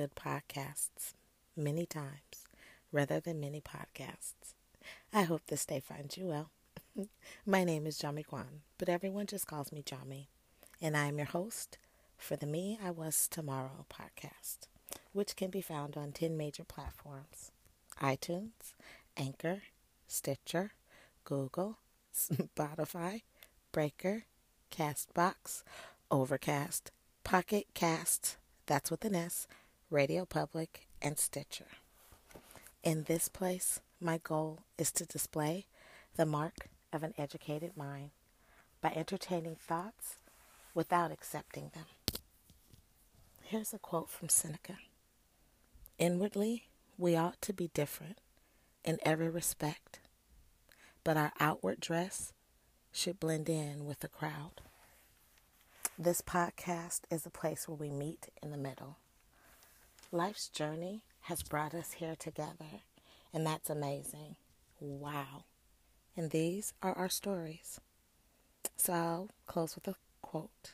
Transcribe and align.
good 0.00 0.14
podcasts 0.14 1.12
many 1.54 1.84
times 1.84 2.46
rather 2.90 3.20
than 3.20 3.38
many 3.38 3.60
podcasts. 3.60 4.54
I 5.12 5.24
hope 5.24 5.42
this 5.46 5.66
day 5.66 5.78
finds 5.78 6.16
you 6.16 6.24
well. 6.24 6.50
My 7.46 7.64
name 7.64 7.86
is 7.86 7.98
Jami 7.98 8.22
Kwan, 8.22 8.62
but 8.78 8.88
everyone 8.88 9.26
just 9.26 9.46
calls 9.46 9.70
me 9.70 9.82
Jami, 9.84 10.30
and 10.80 10.96
I 10.96 11.04
am 11.04 11.18
your 11.18 11.26
host 11.26 11.76
for 12.16 12.34
the 12.34 12.46
Me 12.46 12.78
I 12.82 12.90
Was 12.92 13.28
Tomorrow 13.28 13.84
podcast, 13.92 14.68
which 15.12 15.36
can 15.36 15.50
be 15.50 15.60
found 15.60 15.98
on 15.98 16.12
10 16.12 16.34
major 16.34 16.64
platforms 16.64 17.52
iTunes, 18.00 18.72
Anchor, 19.18 19.60
Stitcher, 20.06 20.72
Google, 21.24 21.76
Spotify, 22.16 23.20
Breaker, 23.70 24.24
Castbox, 24.74 25.62
Overcast, 26.10 26.90
Pocket 27.22 27.66
Cast, 27.74 28.38
that's 28.64 28.90
with 28.90 29.04
an 29.04 29.14
S, 29.14 29.46
Radio 29.90 30.24
Public, 30.24 30.86
and 31.02 31.18
Stitcher. 31.18 31.66
In 32.84 33.02
this 33.08 33.26
place, 33.26 33.80
my 34.00 34.20
goal 34.22 34.60
is 34.78 34.92
to 34.92 35.04
display 35.04 35.66
the 36.14 36.24
mark 36.24 36.68
of 36.92 37.02
an 37.02 37.12
educated 37.18 37.76
mind 37.76 38.10
by 38.80 38.92
entertaining 38.94 39.56
thoughts 39.56 40.18
without 40.76 41.10
accepting 41.10 41.72
them. 41.74 41.86
Here's 43.42 43.74
a 43.74 43.80
quote 43.80 44.08
from 44.08 44.28
Seneca 44.28 44.78
Inwardly, 45.98 46.68
we 46.96 47.16
ought 47.16 47.42
to 47.42 47.52
be 47.52 47.72
different 47.74 48.20
in 48.84 48.98
every 49.02 49.28
respect, 49.28 49.98
but 51.02 51.16
our 51.16 51.32
outward 51.40 51.80
dress 51.80 52.32
should 52.92 53.18
blend 53.18 53.48
in 53.48 53.86
with 53.86 53.98
the 54.00 54.08
crowd. 54.08 54.60
This 55.98 56.20
podcast 56.20 57.00
is 57.10 57.26
a 57.26 57.30
place 57.30 57.66
where 57.66 57.76
we 57.76 57.90
meet 57.90 58.28
in 58.40 58.52
the 58.52 58.56
middle. 58.56 58.98
Life's 60.12 60.48
journey 60.48 61.04
has 61.20 61.44
brought 61.44 61.72
us 61.72 61.92
here 61.92 62.16
together, 62.18 62.82
and 63.32 63.46
that's 63.46 63.70
amazing. 63.70 64.34
Wow. 64.80 65.44
And 66.16 66.32
these 66.32 66.72
are 66.82 66.92
our 66.94 67.08
stories. 67.08 67.78
So 68.76 68.92
I'll 68.92 69.30
close 69.46 69.76
with 69.76 69.86
a 69.86 69.94
quote 70.20 70.72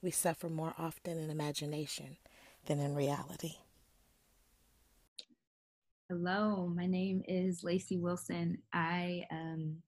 We 0.00 0.12
suffer 0.12 0.48
more 0.48 0.74
often 0.78 1.18
in 1.18 1.28
imagination 1.28 2.18
than 2.66 2.78
in 2.78 2.94
reality. 2.94 3.54
Hello, 6.08 6.72
my 6.72 6.86
name 6.86 7.24
is 7.26 7.64
Lacey 7.64 7.96
Wilson. 7.96 8.58
I 8.72 9.26
um, 9.32 9.78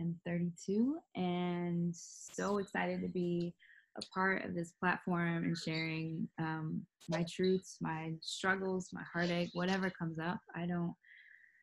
am 0.00 0.16
32 0.24 0.96
and 1.14 1.94
so 1.94 2.56
excited 2.56 3.02
to 3.02 3.08
be 3.08 3.52
a 3.96 4.02
part 4.12 4.44
of 4.44 4.54
this 4.54 4.72
platform 4.72 5.44
and 5.44 5.56
sharing 5.56 6.28
um, 6.38 6.82
my 7.08 7.24
truths, 7.30 7.76
my 7.80 8.12
struggles, 8.20 8.88
my 8.92 9.02
heartache, 9.12 9.50
whatever 9.52 9.90
comes 9.90 10.18
up. 10.18 10.38
I 10.54 10.66
don't 10.66 10.94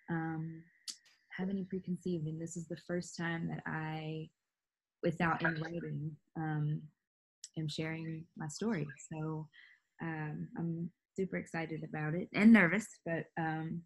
um, 0.10 0.64
have 1.38 1.50
any 1.50 1.66
preconceived, 1.66 2.28
and 2.28 2.42
this 2.42 2.56
is 2.56 2.68
the 2.68 2.78
first 2.88 3.18
time 3.18 3.48
that 3.50 3.64
I, 3.66 4.30
without 5.04 5.42
in 5.42 5.62
writing, 5.62 6.12
um, 6.38 6.82
am 7.58 7.68
sharing 7.68 8.26
my 8.38 8.48
story. 8.48 8.88
So 9.12 9.48
um, 10.02 10.48
I'm 10.58 10.90
super 11.16 11.38
excited 11.38 11.84
about 11.84 12.14
it 12.14 12.30
and 12.34 12.54
nervous, 12.54 12.88
but 13.06 13.26
um, 13.40 13.82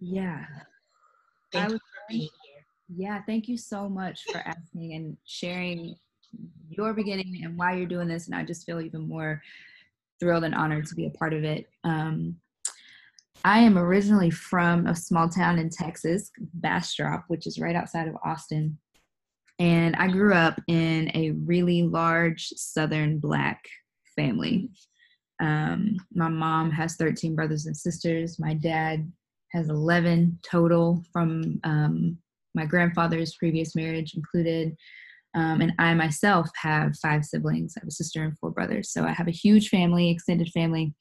yeah. 0.00 0.44
Thank 1.52 1.80
being 2.08 2.20
here. 2.20 2.64
Yeah, 2.88 3.22
thank 3.26 3.48
you 3.48 3.56
so 3.56 3.88
much 3.88 4.22
for 4.30 4.38
asking 4.38 4.94
and 4.94 5.16
sharing 5.24 5.94
your 6.70 6.92
beginning 6.94 7.42
and 7.44 7.56
why 7.56 7.74
you're 7.74 7.86
doing 7.86 8.08
this. 8.08 8.26
And 8.26 8.34
I 8.34 8.44
just 8.44 8.66
feel 8.66 8.80
even 8.80 9.08
more 9.08 9.42
thrilled 10.20 10.44
and 10.44 10.54
honored 10.54 10.86
to 10.86 10.94
be 10.94 11.06
a 11.06 11.10
part 11.10 11.32
of 11.32 11.44
it. 11.44 11.68
Um, 11.84 12.36
I 13.44 13.58
am 13.58 13.76
originally 13.76 14.30
from 14.30 14.86
a 14.86 14.96
small 14.96 15.28
town 15.28 15.58
in 15.58 15.68
Texas, 15.68 16.30
Bastrop, 16.54 17.24
which 17.28 17.46
is 17.46 17.58
right 17.58 17.76
outside 17.76 18.08
of 18.08 18.16
Austin. 18.24 18.78
And 19.58 19.94
I 19.96 20.08
grew 20.08 20.32
up 20.32 20.60
in 20.66 21.10
a 21.14 21.32
really 21.32 21.82
large 21.82 22.48
Southern 22.56 23.18
Black 23.18 23.62
family. 24.16 24.70
Um, 25.40 25.96
my 26.12 26.28
mom 26.28 26.70
has 26.70 26.96
13 26.96 27.34
brothers 27.34 27.66
and 27.66 27.76
sisters. 27.76 28.38
My 28.38 28.54
dad 28.54 29.10
has 29.52 29.68
11 29.68 30.38
total 30.42 31.04
from 31.12 31.60
um, 31.64 32.18
my 32.54 32.64
grandfather's 32.64 33.34
previous 33.36 33.76
marriage 33.76 34.14
included. 34.14 34.76
Um, 35.34 35.60
and 35.60 35.72
I 35.78 35.92
myself 35.94 36.48
have 36.56 36.96
five 36.98 37.24
siblings. 37.24 37.74
I 37.76 37.80
have 37.80 37.88
a 37.88 37.92
sister 37.92 38.22
and 38.22 38.38
four 38.38 38.50
brothers. 38.50 38.90
So 38.90 39.04
I 39.04 39.12
have 39.12 39.26
a 39.26 39.32
huge 39.32 39.68
family, 39.68 40.10
extended 40.10 40.48
family. 40.50 40.94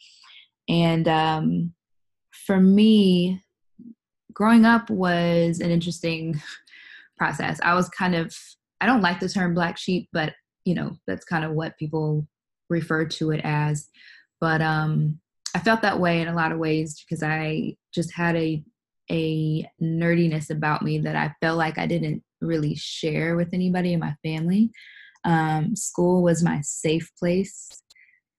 And 0.68 1.08
um, 1.08 1.74
for 2.46 2.60
me, 2.60 3.44
growing 4.34 4.66
up 4.66 4.90
was 4.90 5.60
an 5.60 5.70
interesting 5.70 6.42
process. 7.18 7.60
I 7.62 7.76
was 7.76 7.90
kind 7.90 8.16
of, 8.16 8.36
I 8.82 8.86
don't 8.86 9.02
like 9.02 9.20
the 9.20 9.30
term 9.30 9.54
black 9.54 9.78
sheep, 9.78 10.10
but 10.12 10.34
you 10.66 10.76
know, 10.76 10.98
that's 11.06 11.26
kind 11.26 11.46
of 11.46 11.52
what 11.52 11.78
people 11.78 12.28
refer 12.70 13.06
to 13.06 13.32
it 13.32 13.42
as. 13.44 13.90
But 14.42 14.62
um, 14.62 15.20
I 15.56 15.60
felt 15.60 15.82
that 15.84 16.00
way 16.00 16.22
in 16.22 16.28
a 16.28 16.36
lot 16.36 16.52
of 16.52 16.58
ways 16.58 17.04
because 17.04 17.24
I 17.24 17.76
just 17.94 18.14
had 18.14 18.36
a 18.36 18.64
a 19.12 19.70
nerdiness 19.82 20.50
about 20.50 20.82
me 20.82 20.98
that 20.98 21.16
I 21.16 21.36
felt 21.42 21.58
like 21.58 21.78
I 21.78 21.86
didn't 21.86 22.24
really 22.44 22.76
share 22.76 23.36
with 23.36 23.50
anybody 23.54 23.94
in 23.94 24.00
my 24.00 24.16
family. 24.24 24.72
Um, 25.26 25.76
school 25.76 26.22
was 26.22 26.44
my 26.44 26.62
safe 26.62 27.10
place. 27.18 27.70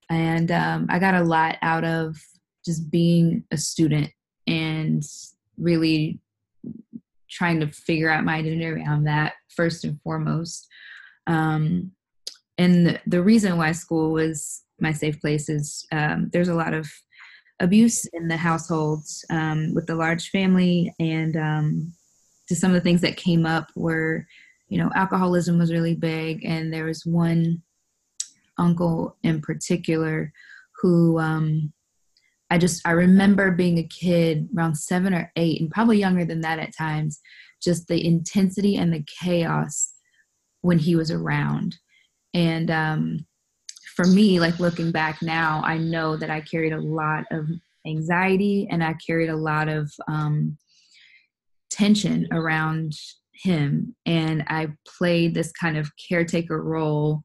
And 0.09 0.51
um, 0.51 0.87
I 0.89 0.99
got 0.99 1.15
a 1.15 1.23
lot 1.23 1.57
out 1.61 1.83
of 1.83 2.15
just 2.65 2.91
being 2.91 3.43
a 3.51 3.57
student 3.57 4.11
and 4.47 5.03
really 5.57 6.19
trying 7.29 7.59
to 7.59 7.67
figure 7.67 8.09
out 8.09 8.23
my 8.23 8.35
identity 8.35 8.65
around 8.65 9.05
that 9.05 9.33
first 9.49 9.83
and 9.83 9.99
foremost. 10.01 10.67
Um, 11.27 11.91
and 12.57 12.99
the, 13.05 13.21
reason 13.21 13.57
why 13.57 13.71
school 13.71 14.11
was 14.11 14.63
my 14.79 14.91
safe 14.91 15.19
place 15.19 15.49
is 15.49 15.85
um, 15.91 16.29
there's 16.31 16.47
a 16.47 16.55
lot 16.55 16.73
of 16.73 16.89
abuse 17.59 18.05
in 18.13 18.27
the 18.27 18.37
households 18.37 19.25
um, 19.29 19.73
with 19.73 19.87
the 19.87 19.95
large 19.95 20.29
family 20.29 20.93
and 20.99 21.35
um, 21.35 21.93
to 22.47 22.55
some 22.55 22.71
of 22.71 22.75
the 22.75 22.81
things 22.81 23.01
that 23.01 23.17
came 23.17 23.45
up 23.45 23.71
were, 23.75 24.27
you 24.67 24.77
know, 24.77 24.91
alcoholism 24.95 25.57
was 25.57 25.71
really 25.71 25.95
big, 25.95 26.43
and 26.45 26.73
there 26.73 26.85
was 26.85 27.05
one 27.05 27.61
uncle 28.57 29.17
in 29.23 29.41
particular 29.41 30.31
who 30.81 31.19
um, 31.19 31.73
I 32.49 32.57
just 32.57 32.85
I 32.87 32.91
remember 32.91 33.51
being 33.51 33.77
a 33.77 33.83
kid 33.83 34.49
around 34.55 34.75
seven 34.75 35.13
or 35.13 35.31
eight, 35.35 35.61
and 35.61 35.71
probably 35.71 35.97
younger 35.97 36.25
than 36.25 36.41
that 36.41 36.59
at 36.59 36.75
times, 36.75 37.19
just 37.61 37.87
the 37.87 38.05
intensity 38.05 38.75
and 38.75 38.93
the 38.93 39.05
chaos 39.21 39.93
when 40.61 40.79
he 40.79 40.95
was 40.95 41.11
around, 41.11 41.77
and 42.33 42.69
um, 42.69 43.25
for 43.95 44.05
me, 44.05 44.39
like 44.39 44.59
looking 44.59 44.91
back 44.91 45.21
now, 45.21 45.61
I 45.63 45.77
know 45.77 46.17
that 46.17 46.29
I 46.29 46.41
carried 46.41 46.73
a 46.73 46.81
lot 46.81 47.23
of 47.31 47.47
anxiety 47.87 48.67
and 48.69 48.83
I 48.83 48.93
carried 49.05 49.29
a 49.29 49.35
lot 49.35 49.69
of 49.69 49.91
um, 50.07 50.57
tension 51.75 52.25
around 52.31 52.93
him 53.33 53.93
and 54.05 54.43
i 54.47 54.67
played 54.97 55.33
this 55.33 55.51
kind 55.51 55.77
of 55.77 55.91
caretaker 56.09 56.63
role 56.63 57.21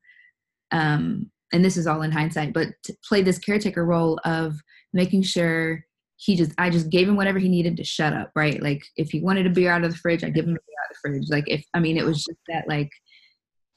um, 0.72 1.30
and 1.52 1.64
this 1.64 1.76
is 1.76 1.86
all 1.86 2.02
in 2.02 2.10
hindsight 2.10 2.52
but 2.52 2.68
played 3.08 3.24
this 3.24 3.38
caretaker 3.38 3.84
role 3.84 4.18
of 4.24 4.56
making 4.92 5.22
sure 5.22 5.84
he 6.16 6.34
just 6.34 6.52
i 6.58 6.68
just 6.68 6.90
gave 6.90 7.08
him 7.08 7.16
whatever 7.16 7.38
he 7.38 7.48
needed 7.48 7.76
to 7.76 7.84
shut 7.84 8.12
up 8.12 8.30
right? 8.34 8.62
Like 8.62 8.82
if 8.96 9.10
he 9.10 9.20
wanted 9.20 9.46
a 9.46 9.50
beer 9.50 9.70
out 9.70 9.84
of 9.84 9.92
the 9.92 9.96
fridge 9.98 10.24
i 10.24 10.30
give 10.30 10.44
him 10.44 10.50
a 10.50 10.64
beer 10.66 10.76
out 10.84 10.90
of 10.90 10.96
the 10.96 11.08
fridge. 11.08 11.30
Like 11.30 11.44
if 11.46 11.64
i 11.74 11.80
mean 11.80 11.96
it 11.96 12.04
was 12.04 12.24
just 12.24 12.38
that 12.48 12.66
like 12.68 12.90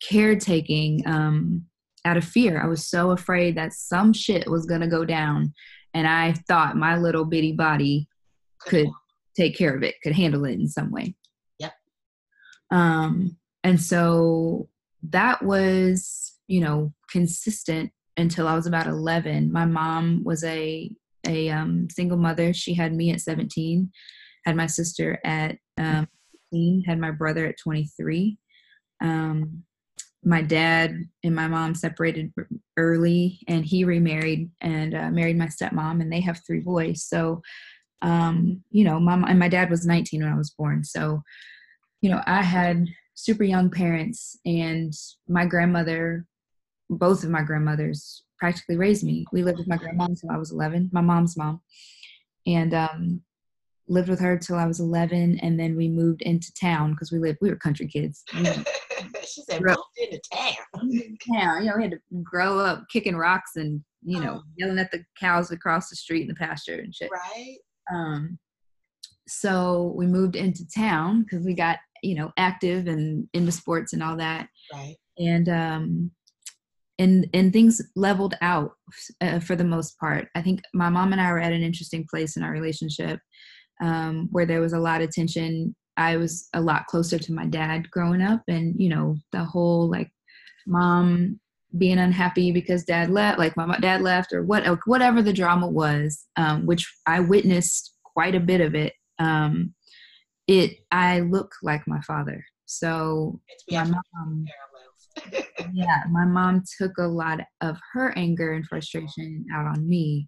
caretaking 0.02 1.04
um 1.06 1.64
out 2.06 2.18
of 2.18 2.26
fear. 2.26 2.62
I 2.62 2.68
was 2.68 2.86
so 2.86 3.12
afraid 3.12 3.56
that 3.56 3.74
some 3.74 4.12
shit 4.12 4.50
was 4.50 4.66
gonna 4.66 4.90
go 4.90 5.06
down 5.06 5.54
and 5.94 6.08
i 6.08 6.34
thought 6.48 6.76
my 6.76 6.98
little 6.98 7.26
bitty 7.26 7.54
body 7.54 8.08
could 8.60 8.88
take 9.36 9.58
care 9.58 9.76
of 9.76 9.84
it, 9.84 9.96
could 10.04 10.14
handle 10.14 10.46
it 10.46 10.54
in 10.54 10.68
some 10.68 10.92
way. 10.92 11.16
Yep. 11.60 11.74
Um, 12.72 13.38
and 13.64 13.82
so 13.82 14.70
that 15.10 15.44
was, 15.44 16.34
you 16.48 16.62
know, 16.62 16.94
consistent 17.10 17.92
until 18.18 18.48
I 18.48 18.56
was 18.56 18.68
about 18.68 18.88
11. 18.88 19.52
My 19.52 19.66
mom 19.66 20.24
was 20.24 20.44
a 20.44 20.92
a 21.26 21.50
um, 21.50 21.88
single 21.90 22.18
mother. 22.18 22.54
She 22.54 22.74
had 22.74 22.94
me 22.94 23.12
at 23.12 23.22
17, 23.22 23.90
had 24.46 24.56
my 24.58 24.68
sister 24.68 25.20
at 25.24 25.58
um, 25.78 26.08
18, 26.54 26.84
had 26.86 27.00
my 27.00 27.12
brother 27.12 27.46
at 27.48 27.58
23. 27.58 28.38
Um, 29.02 29.64
my 30.26 30.42
dad 30.42 31.04
and 31.24 31.36
my 31.36 31.48
mom 31.48 31.76
separated 31.76 32.34
early, 32.78 33.40
and 33.48 33.66
he 33.66 33.84
remarried 33.84 34.50
and 34.62 34.96
uh, 34.96 35.10
married 35.12 35.38
my 35.38 35.48
stepmom, 35.48 36.02
and 36.02 36.12
they 36.12 36.22
have 36.22 36.42
three 36.46 36.62
boys. 36.62 37.04
So 37.04 37.42
um, 38.04 38.62
you 38.70 38.84
know, 38.84 39.00
mom 39.00 39.24
and 39.24 39.40
my 39.40 39.48
dad 39.48 39.70
was 39.70 39.86
19 39.86 40.22
when 40.22 40.32
I 40.32 40.38
was 40.38 40.52
born. 40.52 40.84
So, 40.84 41.24
you 42.02 42.10
know, 42.10 42.22
I 42.28 42.44
had 42.44 42.86
super 43.16 43.44
young 43.44 43.70
parents 43.72 44.38
and 44.46 44.94
my 45.28 45.46
grandmother, 45.46 46.26
both 46.90 47.24
of 47.24 47.30
my 47.30 47.42
grandmothers 47.42 48.24
practically 48.38 48.76
raised 48.76 49.04
me. 49.06 49.26
We 49.32 49.42
lived 49.44 49.60
with 49.60 49.68
my 49.70 49.78
grandma 49.78 50.06
until 50.06 50.32
I 50.32 50.38
was 50.38 50.52
11, 50.52 50.90
my 50.92 51.02
mom's 51.02 51.38
mom, 51.38 51.62
and 52.46 52.74
um, 52.74 53.22
lived 53.88 54.10
with 54.10 54.20
her 54.20 54.38
till 54.38 54.58
I 54.58 54.66
was 54.66 54.82
11, 54.82 55.40
and 55.42 55.58
then 55.58 55.78
we 55.78 55.88
moved 55.88 56.22
into 56.24 56.54
town 56.54 56.92
because 56.92 57.12
we 57.12 57.20
lived 57.20 57.38
we 57.42 57.50
were 57.50 57.56
country 57.56 57.88
kids. 57.88 58.24
she 58.34 59.42
said, 59.44 59.62
moved 59.62 59.80
into 59.98 60.20
town. 60.32 60.56
Yeah, 61.28 61.60
you 61.60 61.66
know, 61.68 61.78
we 61.78 61.84
had 61.84 61.92
to 61.92 62.00
grow 62.22 62.60
up 62.60 62.84
kicking 62.92 63.16
rocks 63.16 63.52
and 63.56 63.82
you 64.06 64.20
know 64.20 64.42
Oh. 64.42 64.44
yelling 64.58 64.80
at 64.80 64.92
the 64.92 65.06
cows 65.18 65.52
across 65.52 65.90
the 65.90 65.96
street 65.96 66.24
in 66.24 66.28
the 66.28 66.36
pasture 66.36 66.80
and 66.80 66.94
shit. 66.94 67.10
Right? 67.12 67.58
Um, 67.92 68.38
so 69.28 69.94
we 69.96 70.06
moved 70.06 70.36
into 70.36 70.68
town 70.76 71.24
because 71.24 71.46
we 71.46 71.54
got 71.54 71.78
you 72.02 72.16
know 72.16 72.32
active 72.38 72.88
and 72.88 73.28
into 73.34 73.52
sports 73.52 73.94
and 73.94 74.04
all 74.04 74.18
that, 74.18 74.50
Right. 74.74 74.96
and 75.18 75.50
um, 75.50 76.12
and 77.00 77.28
and 77.34 77.54
things 77.54 77.82
leveled 77.96 78.36
out 78.42 78.72
uh, 79.22 79.40
for 79.40 79.56
the 79.56 79.64
most 79.64 79.98
part. 80.00 80.28
I 80.36 80.42
think 80.42 80.62
my 80.74 80.90
mom 80.90 81.12
and 81.14 81.22
I 81.22 81.32
were 81.32 81.40
at 81.40 81.54
an 81.54 81.64
interesting 81.64 82.06
place 82.10 82.36
in 82.38 82.44
our 82.44 82.52
relationship 82.52 83.20
um, 83.82 84.28
where 84.32 84.46
there 84.46 84.62
was 84.62 84.74
a 84.74 84.80
lot 84.80 85.02
of 85.02 85.12
tension. 85.12 85.76
I 85.96 86.18
was 86.18 86.50
a 86.54 86.62
lot 86.62 86.88
closer 86.88 87.20
to 87.20 87.34
my 87.34 87.46
dad 87.46 87.90
growing 87.92 88.22
up, 88.22 88.42
and 88.48 88.76
you 88.78 88.90
know 88.90 89.16
the 89.32 89.44
whole 89.44 89.90
like 89.90 90.12
mom 90.68 91.40
being 91.78 91.98
unhappy 91.98 92.52
because 92.52 92.84
dad 92.84 93.10
left, 93.10 93.40
like 93.40 93.58
my 93.58 93.78
dad 93.80 94.02
left, 94.02 94.34
or 94.34 94.44
what, 94.44 94.64
whatever 94.86 95.22
the 95.22 95.34
drama 95.34 95.68
was, 95.68 96.26
um, 96.36 96.66
which 96.66 96.92
I 97.06 97.20
witnessed 97.20 97.96
quite 98.04 98.36
a 98.36 98.40
bit 98.40 98.62
of 98.62 98.76
it. 98.76 98.94
Um, 99.20 99.74
it 100.48 100.78
I 100.92 101.22
look 101.22 101.52
like 101.64 101.88
my 101.88 102.02
father, 102.02 102.44
so 102.66 103.40
It's 103.50 103.64
my 103.72 103.84
mom 104.14 104.46
yeah 105.74 106.04
my 106.12 106.26
mom 106.26 106.64
took 106.78 106.98
a 106.98 107.04
lot 107.04 107.40
of 107.62 107.78
her 107.94 108.14
anger 108.18 108.54
and 108.54 108.66
frustration 108.68 109.46
out 109.54 109.66
on 109.66 109.88
me 109.88 110.28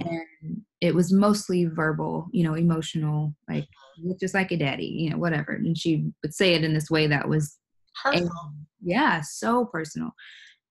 Mhm. 0.00 0.18
and 0.46 0.62
it 0.80 0.94
was 0.94 1.12
mostly 1.12 1.66
verbal 1.66 2.28
you 2.32 2.44
know 2.44 2.54
emotional 2.54 3.34
like 3.48 3.66
look 4.02 4.18
just 4.18 4.34
like 4.34 4.50
a 4.50 4.56
daddy 4.56 4.86
you 4.86 5.10
know 5.10 5.18
whatever 5.18 5.52
and 5.52 5.78
she 5.78 6.06
would 6.22 6.34
say 6.34 6.54
it 6.54 6.64
in 6.64 6.74
this 6.74 6.90
way 6.90 7.06
that 7.06 7.28
was 7.28 7.58
Personal. 8.02 8.52
yeah 8.82 9.20
so 9.22 9.66
personal 9.66 10.10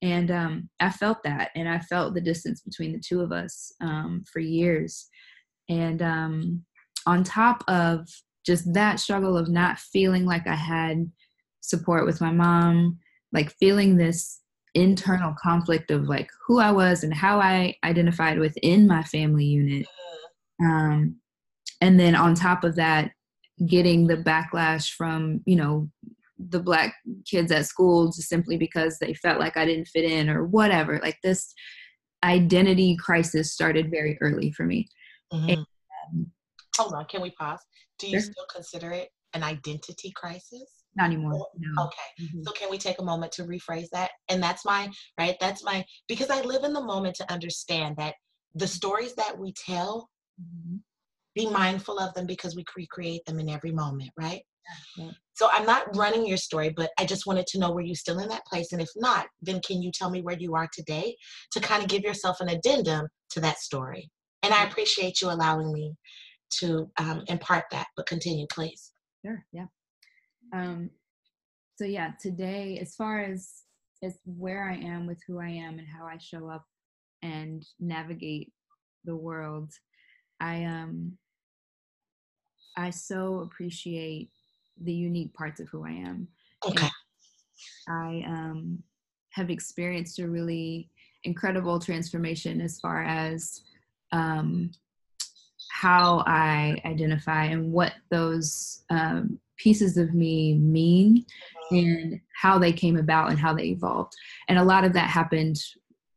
and 0.03 0.29
um, 0.29 0.69
i 0.79 0.89
felt 0.89 1.23
that 1.23 1.49
and 1.55 1.67
i 1.67 1.79
felt 1.79 2.13
the 2.13 2.21
distance 2.21 2.61
between 2.61 2.91
the 2.91 2.99
two 2.99 3.21
of 3.21 3.31
us 3.31 3.71
um, 3.81 4.23
for 4.31 4.39
years. 4.39 5.07
And 5.69 6.01
um, 6.01 6.65
on 7.07 7.23
top 7.23 7.63
of 7.69 8.07
just 8.45 8.71
that 8.73 8.99
struggle 8.99 9.37
of 9.37 9.49
not 9.49 9.79
feeling 9.79 10.25
like 10.25 10.45
i 10.45 10.55
had 10.55 11.09
support 11.61 12.05
with 12.05 12.21
my 12.21 12.31
mom 12.31 12.99
like 13.31 13.51
feeling 13.53 13.95
this 13.95 14.41
internal 14.75 15.33
conflict 15.41 15.89
of 15.91 16.03
like 16.03 16.29
who 16.45 16.59
i 16.59 16.71
was 16.71 17.03
and 17.03 17.13
how 17.13 17.39
i 17.39 17.73
identified 17.85 18.37
within 18.37 18.85
my 18.87 19.03
family 19.03 19.45
unit 19.45 19.87
um, 20.61 21.15
and 21.79 21.99
then 21.99 22.15
on 22.15 22.35
top 22.35 22.63
of 22.63 22.75
that 22.75 23.11
getting 23.67 24.07
the 24.07 24.17
backlash 24.17 24.91
from 24.91 25.41
you 25.45 25.55
know 25.55 25.89
the 26.49 26.59
black 26.59 26.95
kids 27.29 27.51
at 27.51 27.65
school 27.65 28.07
just 28.07 28.29
simply 28.29 28.57
because 28.57 28.97
they 28.99 29.13
felt 29.13 29.39
like 29.39 29.57
i 29.57 29.65
didn't 29.65 29.87
fit 29.87 30.05
in 30.05 30.29
or 30.29 30.45
whatever 30.45 30.99
like 31.03 31.17
this 31.23 31.53
identity 32.23 32.95
crisis 32.97 33.51
started 33.53 33.91
very 33.91 34.17
early 34.21 34.51
for 34.51 34.65
me 34.65 34.87
Mhm. 35.31 35.57
um, 35.57 36.31
Hold 36.77 36.93
on. 36.95 37.05
Can 37.05 37.21
we 37.21 37.29
pause? 37.31 37.59
Do 37.99 38.07
you 38.07 38.19
Sure. 38.19 38.31
still 38.31 38.45
consider 38.51 38.91
it 38.91 39.09
an 39.33 39.43
identity 39.43 40.11
crisis? 40.15 40.83
not 40.95 41.05
anymore 41.05 41.47
no. 41.57 41.85
Okay. 41.85 42.09
Mhm. 42.23 42.43
So 42.43 42.51
can 42.51 42.69
we 42.69 42.77
take 42.77 42.99
a 42.99 43.03
moment 43.03 43.31
to 43.33 43.43
rephrase 43.43 43.89
that? 43.89 44.11
And 44.29 44.41
that's 44.41 44.63
my 44.63 44.91
right. 45.19 45.35
That's 45.39 45.63
my 45.63 45.83
because 46.07 46.29
I 46.29 46.41
live 46.41 46.63
in 46.63 46.73
the 46.73 46.81
moment 46.83 47.15
to 47.17 47.31
understand 47.31 47.95
that 47.97 48.15
the 48.53 48.67
stories 48.67 49.15
that 49.15 49.37
we 49.37 49.53
tell, 49.53 50.09
Mhm. 50.39 50.81
be 51.33 51.47
mindful 51.47 51.97
of 51.99 52.13
them 52.13 52.27
because 52.27 52.55
we 52.55 52.63
recreate 52.77 53.25
them 53.25 53.39
in 53.39 53.49
every 53.49 53.71
moment, 53.71 54.11
right? 54.17 54.43
Yeah. 54.97 55.11
So 55.33 55.49
I'm 55.51 55.65
not 55.65 55.95
running 55.95 56.27
your 56.27 56.37
story, 56.37 56.73
but 56.75 56.91
I 56.99 57.05
just 57.05 57.25
wanted 57.25 57.47
to 57.47 57.59
know 57.59 57.71
were 57.71 57.81
you 57.81 57.95
still 57.95 58.19
in 58.19 58.29
that 58.29 58.45
place? 58.45 58.71
And 58.71 58.81
if 58.81 58.89
not, 58.95 59.27
then 59.41 59.61
can 59.61 59.81
you 59.81 59.91
tell 59.91 60.09
me 60.09 60.21
where 60.21 60.37
you 60.37 60.55
are 60.55 60.69
today 60.71 61.15
to 61.51 61.59
kind 61.59 61.81
of 61.81 61.89
give 61.89 62.03
yourself 62.03 62.39
an 62.39 62.49
addendum 62.49 63.07
to 63.31 63.41
that 63.41 63.59
story? 63.59 64.09
And 64.43 64.53
I 64.53 64.63
appreciate 64.65 65.21
you 65.21 65.31
allowing 65.31 65.73
me 65.73 65.95
to 66.59 66.89
um, 66.97 67.23
impart 67.27 67.65
that, 67.71 67.87
but 67.97 68.05
continue, 68.05 68.45
please. 68.51 68.91
Sure. 69.25 69.43
Yeah. 69.51 69.65
Um, 70.53 70.91
so 71.75 71.85
yeah, 71.85 72.11
today, 72.21 72.77
as 72.79 72.95
far 72.95 73.21
as 73.23 73.49
as 74.03 74.19
where 74.25 74.69
I 74.69 74.75
am 74.75 75.07
with 75.07 75.19
who 75.25 75.39
I 75.39 75.47
am 75.47 75.79
and 75.79 75.87
how 75.87 76.05
I 76.05 76.17
show 76.17 76.49
up 76.49 76.65
and 77.21 77.65
navigate 77.79 78.51
the 79.05 79.15
world, 79.15 79.71
I 80.39 80.65
um 80.65 81.17
I 82.77 82.89
so 82.89 83.39
appreciate 83.39 84.29
the 84.81 84.93
unique 84.93 85.33
parts 85.33 85.59
of 85.59 85.69
who 85.69 85.85
I 85.85 85.91
am. 85.91 86.27
Okay. 86.67 86.89
I 87.87 88.23
um 88.27 88.83
have 89.31 89.49
experienced 89.49 90.19
a 90.19 90.27
really 90.27 90.89
incredible 91.23 91.79
transformation 91.79 92.61
as 92.61 92.79
far 92.79 93.03
as 93.03 93.61
um 94.11 94.71
how 95.73 96.23
I 96.27 96.79
identify 96.85 97.45
and 97.45 97.73
what 97.73 97.93
those 98.09 98.83
um, 98.89 99.39
pieces 99.57 99.97
of 99.97 100.13
me 100.13 100.53
mean 100.55 101.25
and 101.71 102.19
how 102.39 102.59
they 102.59 102.71
came 102.71 102.97
about 102.97 103.31
and 103.31 103.39
how 103.39 103.53
they 103.53 103.65
evolved. 103.65 104.13
And 104.47 104.59
a 104.59 104.63
lot 104.63 104.83
of 104.83 104.93
that 104.93 105.09
happened 105.09 105.57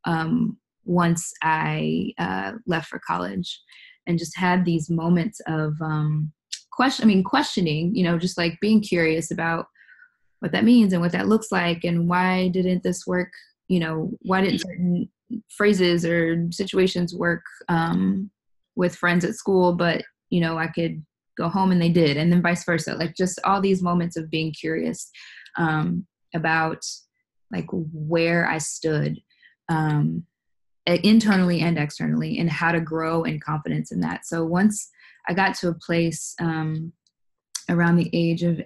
um, 0.05 0.59
once 0.85 1.33
I 1.43 2.13
uh, 2.19 2.53
left 2.67 2.89
for 2.89 3.01
college 3.01 3.61
and 4.07 4.19
just 4.19 4.37
had 4.37 4.65
these 4.65 4.91
moments 4.91 5.41
of 5.47 5.75
um, 5.81 6.33
question. 6.77 7.05
I 7.05 7.09
mean, 7.09 7.25
questioning. 7.25 7.95
You 7.97 8.05
know, 8.05 8.19
just 8.19 8.39
like 8.39 8.61
being 8.61 8.81
curious 8.81 9.31
about 9.31 9.67
what 10.41 10.53
that 10.53 10.65
means 10.65 10.93
and 10.93 11.03
what 11.03 11.13
that 11.13 11.29
looks 11.29 11.51
like 11.51 11.83
and 11.85 12.09
why 12.09 12.49
didn't 12.49 12.83
this 12.83 13.07
work. 13.07 13.33
You 13.69 13.81
know, 13.81 14.11
why 14.23 14.43
didn't 14.43 14.61
certain 14.61 15.09
phrases 15.51 16.05
or 16.05 16.47
situations 16.51 17.15
work 17.15 17.43
um, 17.69 18.31
with 18.77 18.95
friends 18.95 19.25
at 19.25 19.35
school, 19.35 19.75
but 19.75 20.03
you 20.31 20.41
know, 20.41 20.59
I 20.59 20.69
could 20.69 21.05
go 21.37 21.49
home 21.49 21.73
and 21.73 21.81
they 21.81 21.89
did, 21.89 22.17
and 22.17 22.33
then 22.33 22.43
vice 22.43 22.65
versa. 22.65 22.95
Like 22.95 23.17
just 23.17 23.41
all 23.45 23.61
these 23.61 23.83
moments 23.83 24.17
of 24.17 24.31
being 24.31 24.53
curious 24.53 25.11
um, 25.57 26.07
about 26.35 26.85
like 27.53 27.67
where 27.73 28.49
I 28.49 28.59
stood 28.59 29.19
um, 29.69 30.25
internally 30.87 31.61
and 31.61 31.79
externally, 31.79 32.39
and 32.39 32.51
how 32.51 32.73
to 32.73 32.81
grow 32.81 33.25
in 33.25 33.41
confidence 33.41 33.93
in 33.93 34.01
that. 34.01 34.27
So 34.27 34.45
once 34.45 34.89
I 35.29 35.35
got 35.35 35.55
to 35.57 35.69
a 35.69 35.75
place 35.75 36.35
um, 36.41 36.93
around 37.69 37.97
the 37.97 38.11
age 38.13 38.43
of 38.43 38.61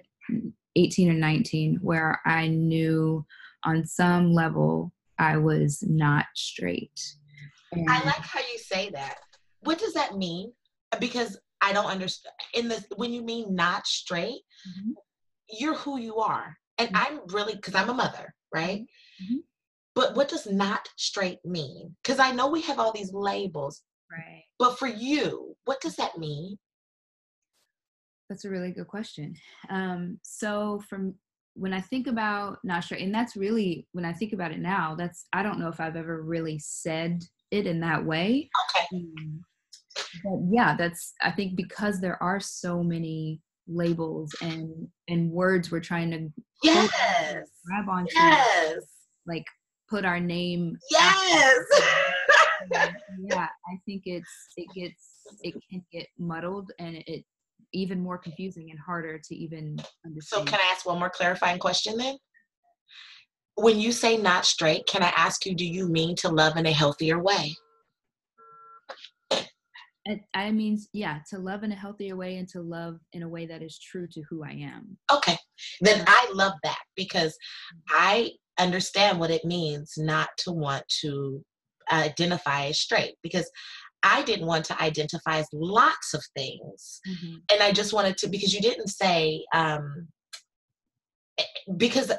18 0.75 1.09
or 1.09 1.13
19 1.13 1.79
where 1.81 2.19
I 2.25 2.47
knew 2.47 3.25
on 3.63 3.85
some 3.85 4.33
level 4.33 4.93
I 5.19 5.37
was 5.37 5.83
not 5.85 6.25
straight. 6.35 6.99
And 7.71 7.89
I 7.89 8.03
like 8.03 8.21
how 8.21 8.39
you 8.39 8.57
say 8.57 8.89
that. 8.91 9.15
What 9.61 9.79
does 9.79 9.93
that 9.93 10.17
mean? 10.17 10.51
Because 10.99 11.39
I 11.61 11.73
don't 11.73 11.85
understand. 11.85 12.33
In 12.53 12.67
this, 12.67 12.85
when 12.95 13.13
you 13.13 13.21
mean 13.21 13.53
not 13.53 13.85
straight, 13.85 14.41
Mhm. 14.67 14.93
you're 15.49 15.75
who 15.75 15.99
you 15.99 16.17
are, 16.17 16.57
and 16.77 16.89
Mhm. 16.89 16.95
I'm 16.95 17.27
really 17.27 17.55
because 17.55 17.75
I'm 17.75 17.89
a 17.89 17.93
mother, 17.93 18.33
right? 18.53 18.85
Mhm. 19.21 19.43
But 19.93 20.15
what 20.15 20.27
does 20.27 20.47
not 20.47 20.89
straight 20.97 21.43
mean? 21.45 21.95
Because 22.01 22.19
I 22.19 22.31
know 22.31 22.47
we 22.47 22.61
have 22.61 22.79
all 22.79 22.91
these 22.91 23.13
labels, 23.13 23.83
right. 24.11 24.43
but 24.59 24.77
for 24.77 24.87
you, 24.87 25.55
what 25.65 25.81
does 25.81 25.95
that 25.95 26.17
mean? 26.17 26.57
That's 28.29 28.45
a 28.45 28.49
really 28.49 28.71
good 28.71 28.87
question. 28.87 29.35
Um, 29.69 30.19
so 30.23 30.81
from 30.89 31.15
when 31.55 31.73
I 31.73 31.81
think 31.81 32.07
about 32.07 32.59
not 32.63 32.83
straight, 32.85 33.01
and 33.01 33.13
that's 33.13 33.35
really 33.35 33.87
when 33.91 34.05
I 34.05 34.13
think 34.13 34.31
about 34.33 34.51
it 34.51 34.59
now, 34.59 34.95
that's 34.95 35.25
I 35.33 35.43
don't 35.43 35.59
know 35.59 35.67
if 35.67 35.79
I've 35.81 35.97
ever 35.97 36.21
really 36.21 36.57
said 36.59 37.23
it 37.51 37.67
in 37.67 37.81
that 37.81 38.05
way. 38.05 38.49
Okay. 38.75 38.87
Um, 38.95 39.41
but 40.23 40.39
yeah, 40.49 40.75
that's 40.77 41.13
I 41.21 41.31
think 41.31 41.55
because 41.57 41.99
there 41.99 42.21
are 42.23 42.39
so 42.39 42.81
many 42.83 43.41
labels 43.67 44.33
and 44.41 44.87
and 45.09 45.29
words 45.29 45.69
we're 45.71 45.79
trying 45.81 46.11
to 46.11 46.29
Yes. 46.63 47.49
grab 47.65 47.89
onto, 47.89 48.13
Yes. 48.15 48.77
like 49.27 49.45
put 49.89 50.05
our 50.05 50.19
name. 50.21 50.77
Yes. 50.89 51.57
Yeah, 52.71 53.47
I 53.47 53.77
think 53.85 54.03
it's 54.05 54.29
it 54.57 54.67
gets 54.75 55.23
it 55.41 55.55
can 55.69 55.83
get 55.91 56.07
muddled 56.17 56.71
and 56.79 56.97
it 57.07 57.25
even 57.73 58.01
more 58.01 58.17
confusing 58.17 58.69
and 58.71 58.79
harder 58.79 59.19
to 59.19 59.35
even 59.35 59.77
understand. 60.05 60.45
so 60.47 60.51
can 60.51 60.59
I 60.59 60.71
ask 60.73 60.85
one 60.85 60.99
more 60.99 61.09
clarifying 61.09 61.59
question 61.59 61.97
then? 61.97 62.17
When 63.55 63.79
you 63.79 63.91
say 63.91 64.17
not 64.17 64.45
straight, 64.45 64.87
can 64.87 65.03
I 65.03 65.13
ask 65.15 65.45
you, 65.45 65.55
do 65.55 65.65
you 65.65 65.87
mean 65.87 66.15
to 66.17 66.29
love 66.29 66.57
in 66.57 66.65
a 66.65 66.71
healthier 66.71 67.21
way? 67.21 67.55
I 70.33 70.51
mean, 70.51 70.79
yeah, 70.93 71.19
to 71.29 71.37
love 71.37 71.63
in 71.63 71.71
a 71.71 71.75
healthier 71.75 72.15
way 72.15 72.37
and 72.37 72.47
to 72.49 72.61
love 72.61 72.97
in 73.13 73.21
a 73.21 73.29
way 73.29 73.45
that 73.45 73.61
is 73.61 73.77
true 73.77 74.07
to 74.11 74.23
who 74.29 74.43
I 74.43 74.51
am. 74.51 74.97
Okay, 75.13 75.37
then 75.81 76.03
I 76.07 76.31
love 76.33 76.53
that 76.63 76.79
because 76.95 77.37
I 77.89 78.31
understand 78.59 79.19
what 79.19 79.29
it 79.29 79.45
means 79.45 79.93
not 79.97 80.29
to 80.39 80.51
want 80.51 80.83
to 81.01 81.43
identify 81.91 82.65
as 82.67 82.79
straight 82.79 83.15
because 83.23 83.49
I 84.03 84.23
didn't 84.23 84.47
want 84.47 84.65
to 84.65 84.81
identify 84.81 85.37
as 85.39 85.47
lots 85.53 86.13
of 86.13 86.23
things. 86.35 86.99
Mhm. 87.07 87.41
And 87.51 87.61
I 87.61 87.71
just 87.71 87.93
wanted 87.93 88.17
to, 88.19 88.29
because 88.29 88.53
you 88.53 88.61
didn't 88.61 88.87
say, 88.87 89.45
um, 89.53 90.07
eh, 91.37 91.43
because 91.77 92.11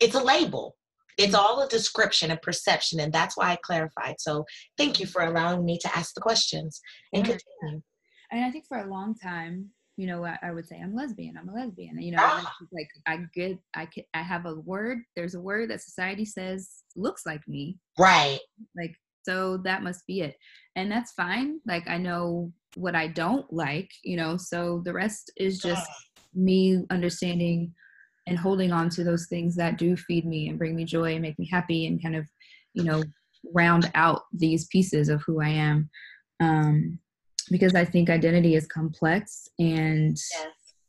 it's 0.00 0.14
a 0.14 0.22
label. 0.22 0.76
It's 1.18 1.34
all 1.34 1.62
a 1.62 1.68
description 1.68 2.30
and 2.30 2.40
perception, 2.42 3.00
and 3.00 3.12
that's 3.12 3.36
why 3.36 3.50
I 3.52 3.56
clarified. 3.56 4.16
So 4.18 4.44
thank 4.76 5.00
you 5.00 5.06
for 5.06 5.22
allowing 5.22 5.64
me 5.64 5.78
to 5.78 5.96
ask 5.96 6.14
the 6.14 6.20
questions 6.20 6.80
and 7.12 7.26
Yeah. 7.26 7.38
continue. 7.38 7.82
And 8.30 8.44
I 8.44 8.50
think 8.50 8.66
for 8.66 8.78
a 8.78 8.90
long 8.90 9.14
time, 9.14 9.70
you 9.96 10.06
know, 10.06 10.24
I, 10.26 10.38
I 10.42 10.50
would 10.52 10.66
say 10.66 10.78
I'm 10.78 10.94
lesbian. 10.94 11.38
I'm 11.38 11.48
a 11.48 11.54
lesbian. 11.54 12.00
You 12.02 12.12
know, 12.12 12.18
Ah. 12.20 12.36
and 12.38 12.46
it's 12.46 12.58
just 12.60 12.72
like 12.72 12.88
I 13.06 13.24
get, 13.34 13.58
I 13.74 13.86
can, 13.86 14.04
I 14.12 14.22
have 14.22 14.44
a 14.44 14.54
word. 14.56 14.98
There's 15.14 15.34
a 15.34 15.40
word 15.40 15.70
that 15.70 15.80
society 15.80 16.26
says 16.26 16.82
looks 16.96 17.24
like 17.24 17.46
me. 17.48 17.78
Right. 17.98 18.40
Like 18.76 18.94
so 19.26 19.58
that 19.64 19.82
must 19.82 20.06
be 20.06 20.20
it, 20.20 20.36
and 20.76 20.90
that's 20.90 21.12
fine. 21.12 21.60
Like 21.66 21.88
I 21.88 21.98
know 21.98 22.52
what 22.76 22.94
I 22.94 23.08
don't 23.08 23.50
like. 23.52 23.90
You 24.04 24.16
know, 24.16 24.36
so 24.36 24.82
the 24.84 24.92
rest 24.92 25.32
is 25.36 25.58
just 25.58 25.86
me 26.34 26.84
understanding 26.90 27.72
and 28.26 28.38
holding 28.38 28.72
on 28.72 28.88
to 28.90 29.04
those 29.04 29.26
things 29.28 29.54
that 29.56 29.78
do 29.78 29.96
feed 29.96 30.26
me 30.26 30.48
and 30.48 30.58
bring 30.58 30.74
me 30.76 30.84
joy 30.84 31.12
and 31.12 31.22
make 31.22 31.38
me 31.38 31.48
happy 31.50 31.86
and 31.86 32.02
kind 32.02 32.16
of 32.16 32.26
you 32.74 32.84
know 32.84 33.02
round 33.54 33.90
out 33.94 34.22
these 34.32 34.66
pieces 34.66 35.08
of 35.08 35.22
who 35.24 35.40
i 35.40 35.48
am 35.48 35.88
um 36.40 36.98
because 37.50 37.74
i 37.74 37.84
think 37.84 38.10
identity 38.10 38.54
is 38.54 38.66
complex 38.66 39.48
and 39.58 40.16
Yes. 40.32 40.46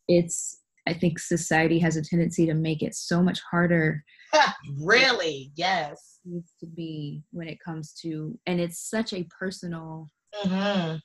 it's 0.07 0.61
i 0.87 0.93
think 0.93 1.19
society 1.19 1.79
has 1.79 1.95
a 1.95 2.01
tendency 2.01 2.45
to 2.47 2.53
make 2.53 2.81
it 2.81 2.95
so 2.95 3.21
much 3.21 3.39
harder 3.51 4.03
really? 4.83 5.51
Yes. 5.55 6.19
needs 6.25 6.53
to 6.59 6.65
be 6.65 7.23
when 7.31 7.47
it 7.47 7.57
comes 7.63 7.93
to 8.01 8.37
and 8.45 8.59
it's 8.59 8.79
such 8.89 9.13
a 9.13 9.27
personal 9.39 10.09
hmm 10.33 10.95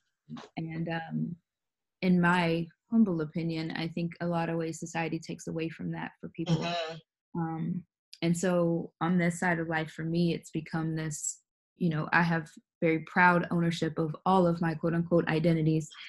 and 0.57 0.89
um 0.89 1.37
in 2.01 2.21
my 2.21 2.67
humble 2.91 3.21
opinion 3.21 3.71
i 3.77 3.87
think 3.89 4.13
a 4.21 4.27
lot 4.27 4.49
of 4.49 4.57
ways 4.57 4.79
society 4.79 5.19
takes 5.19 5.47
away 5.47 5.69
from 5.69 5.91
that 5.91 6.11
for 6.21 6.29
people 6.31 6.57
hmm 6.57 6.95
um 7.35 7.83
and 8.21 8.37
so 8.37 8.93
on 9.01 9.17
this 9.17 9.41
side 9.41 9.59
of 9.59 9.69
life 9.69 9.91
for 9.91 10.05
me 10.05 10.35
it's 10.35 10.51
become 10.51 10.95
this 10.95 11.41
you 11.79 11.89
know 11.89 12.09
i 12.13 12.21
have 12.21 12.47
very 12.81 13.01
proud 13.07 13.47
ownership 13.51 13.99
of 13.99 14.15
all 14.27 14.47
of 14.47 14.61
my 14.61 14.75
quote 14.75 14.93
unquote 14.95 15.27
identities 15.29 15.89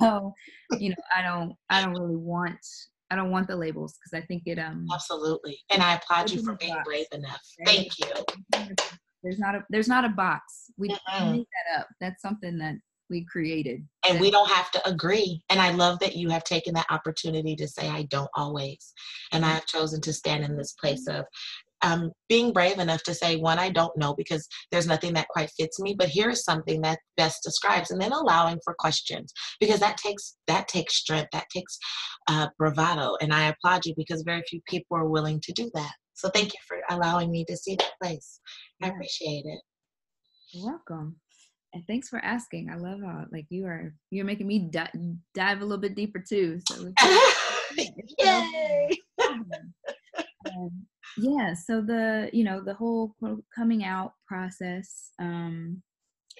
so 0.00 0.32
you 0.78 0.90
know 0.90 0.96
i 1.16 1.22
don't 1.22 1.52
i 1.68 1.82
don't 1.82 1.94
really 1.94 2.16
want 2.16 2.58
i 3.10 3.16
don't 3.16 3.30
want 3.30 3.46
the 3.48 3.56
labels 3.56 3.94
because 3.98 4.22
i 4.22 4.24
think 4.26 4.42
it 4.46 4.58
um 4.58 4.86
Absolutely. 4.92 5.58
And 5.72 5.82
I 5.82 5.94
applaud 5.94 6.30
you 6.30 6.42
for 6.42 6.54
being 6.56 6.74
box. 6.74 6.84
brave 6.84 7.06
enough. 7.12 7.40
Right. 7.66 7.68
Thank 7.68 7.98
you. 7.98 8.66
there's 9.22 9.38
not 9.38 9.54
a 9.54 9.64
there's 9.70 9.88
not 9.88 10.04
a 10.04 10.08
box 10.10 10.70
we 10.76 10.88
Mm-mm. 10.88 11.32
make 11.32 11.46
that 11.56 11.80
up 11.80 11.88
that's 12.00 12.22
something 12.22 12.58
that 12.58 12.76
we 13.08 13.24
created 13.24 13.86
And 14.08 14.20
we 14.20 14.30
don't 14.32 14.50
have 14.50 14.70
to 14.72 14.88
agree. 14.88 15.40
And 15.48 15.60
I 15.60 15.70
love 15.70 16.00
that 16.00 16.16
you 16.16 16.28
have 16.30 16.42
taken 16.42 16.74
that 16.74 16.86
opportunity 16.90 17.54
to 17.56 17.68
say, 17.68 17.88
I 17.88 18.02
don't 18.10 18.30
always. 18.34 18.92
And 19.32 19.44
I 19.44 19.50
have 19.50 19.66
chosen 19.66 20.00
to 20.02 20.12
stand 20.12 20.44
in 20.44 20.56
this 20.56 20.72
place 20.72 21.06
of 21.06 21.24
um, 21.86 22.10
being 22.28 22.52
brave 22.52 22.78
enough 22.78 23.02
to 23.04 23.14
say, 23.14 23.36
one, 23.36 23.58
I 23.58 23.70
don't 23.70 23.96
know 23.96 24.14
because 24.14 24.46
there's 24.72 24.88
nothing 24.88 25.14
that 25.14 25.28
quite 25.28 25.50
fits 25.56 25.78
me, 25.80 25.94
but 25.96 26.08
here 26.08 26.30
is 26.30 26.44
something 26.44 26.80
that 26.82 26.98
best 27.16 27.42
describes, 27.44 27.90
and 27.90 28.00
then 28.00 28.12
allowing 28.12 28.58
for 28.64 28.74
questions 28.78 29.32
because 29.60 29.78
that 29.80 29.96
takes 29.96 30.36
that 30.48 30.66
takes 30.68 30.96
strength, 30.96 31.28
that 31.32 31.46
takes 31.52 31.78
uh, 32.28 32.48
bravado, 32.58 33.16
and 33.20 33.32
I 33.32 33.48
applaud 33.48 33.86
you 33.86 33.94
because 33.96 34.22
very 34.22 34.42
few 34.48 34.60
people 34.68 34.96
are 34.96 35.08
willing 35.08 35.40
to 35.42 35.52
do 35.52 35.70
that. 35.74 35.92
So 36.14 36.28
thank 36.30 36.52
you 36.52 36.60
for 36.66 36.78
allowing 36.90 37.30
me 37.30 37.44
to 37.44 37.56
see 37.56 37.76
that 37.76 37.92
place. 38.02 38.40
I 38.82 38.88
appreciate 38.88 39.44
it. 39.44 39.60
You're 40.52 40.66
welcome 40.66 41.16
and 41.74 41.84
thanks 41.86 42.08
for 42.08 42.18
asking 42.20 42.70
i 42.70 42.76
love 42.76 43.00
how 43.04 43.24
like 43.32 43.44
you 43.50 43.66
are 43.66 43.92
you're 44.10 44.24
making 44.24 44.46
me 44.46 44.60
di- 44.70 44.88
dive 45.34 45.58
a 45.58 45.64
little 45.64 45.76
bit 45.80 45.96
deeper 45.96 46.22
too 46.26 46.58
so 46.68 46.90
Yay! 48.18 48.90
um, 50.56 50.86
yeah 51.18 51.54
so 51.54 51.80
the 51.80 52.28
you 52.32 52.44
know 52.44 52.60
the 52.64 52.74
whole 52.74 53.14
coming 53.54 53.84
out 53.84 54.12
process 54.26 55.10
um 55.20 55.82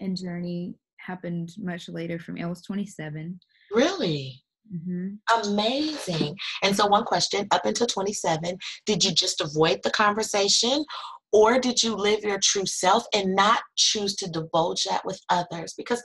and 0.00 0.16
journey 0.16 0.75
happened 0.99 1.50
much 1.58 1.88
later 1.88 2.18
for 2.18 2.32
me 2.32 2.42
i 2.42 2.46
was 2.46 2.62
27 2.62 3.38
Really? 3.73 4.42
hmm 4.70 5.14
Amazing. 5.44 6.37
And 6.62 6.75
so, 6.76 6.87
one 6.87 7.04
question 7.04 7.46
up 7.50 7.64
until 7.64 7.87
27, 7.87 8.58
did 8.85 9.04
you 9.04 9.12
just 9.12 9.40
avoid 9.40 9.80
the 9.82 9.90
conversation 9.90 10.85
or 11.32 11.58
did 11.58 11.82
you 11.82 11.94
live 11.94 12.20
your 12.23 12.38
true 12.42 12.66
self 12.66 13.04
and 13.14 13.35
not 13.35 13.61
choose 13.76 14.14
to 14.16 14.30
divulge 14.30 14.85
that 14.85 15.04
with 15.04 15.20
others? 15.28 15.75
Because 15.76 16.02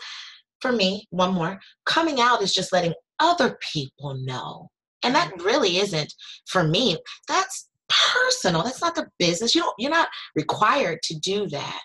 for 0.60 0.72
me, 0.72 1.08
one 1.10 1.34
more, 1.34 1.60
coming 1.86 2.20
out 2.20 2.42
is 2.42 2.54
just 2.54 2.74
letting 2.74 2.94
other 3.20 3.58
people 3.74 4.16
know. 4.16 4.70
And 5.04 5.16
that 5.16 5.32
really 5.44 5.78
isn't 5.78 6.14
for 6.48 6.64
me. 6.64 6.98
That's 7.28 7.70
personal. 8.14 8.64
That's 8.64 8.82
not 8.82 8.96
the 8.96 9.08
business. 9.20 9.56
You 9.56 9.62
don't 9.62 9.76
you're 9.78 9.92
not 9.92 10.10
required 10.36 11.00
to 11.04 11.20
do 11.20 11.48
that. 11.50 11.82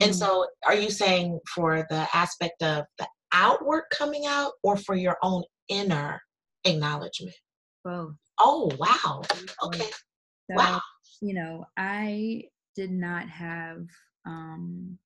And 0.00 0.10
Mhm. 0.10 0.14
so 0.14 0.46
are 0.66 0.74
you 0.74 0.90
saying 0.90 1.40
for 1.54 1.86
the 1.88 2.08
aspect 2.14 2.62
of 2.62 2.84
the 2.98 3.06
outward 3.32 3.84
coming 3.90 4.26
out 4.26 4.52
or 4.62 4.76
for 4.76 4.94
your 4.94 5.16
own 5.22 5.42
inner 5.68 6.20
acknowledgement? 6.64 7.34
both 7.84 8.14
Oh 8.38 8.70
wow. 8.78 9.22
Okay. 9.62 9.90
so 10.50 10.56
Wow. 10.56 10.80
you 11.20 11.34
know 11.34 11.64
i 11.76 12.42
did 12.74 12.90
not 12.90 13.28
have 13.28 13.86
um 14.26 14.98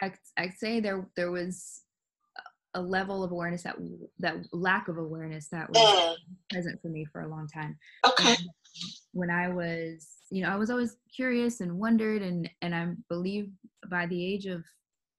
I, 0.00 0.12
i'd 0.38 0.54
say 0.58 0.80
there 0.80 1.08
there 1.16 1.30
was 1.30 1.82
a 2.76 2.80
level 2.80 3.24
of 3.24 3.32
awareness 3.32 3.62
that 3.62 3.76
that 4.18 4.36
lack 4.52 4.88
of 4.88 4.98
awareness 4.98 5.48
that 5.48 5.68
was 5.68 5.80
Mm, 5.80 6.14
present 6.50 6.80
for 6.80 6.88
me 6.88 7.04
for 7.12 7.22
a 7.22 7.28
long 7.28 7.48
time. 7.48 7.76
Okay. 8.06 8.30
And 8.30 8.38
when 9.12 9.30
i 9.30 9.48
was 9.48 10.08
you 10.30 10.42
know 10.42 10.50
i 10.50 10.56
was 10.56 10.70
always 10.70 10.96
curious 11.14 11.60
and 11.60 11.78
wondered 11.78 12.20
and 12.22 12.48
and 12.60 12.74
i 12.74 12.86
believe 13.08 13.48
by 13.90 14.06
the 14.06 14.24
age 14.32 14.46
of 14.46 14.62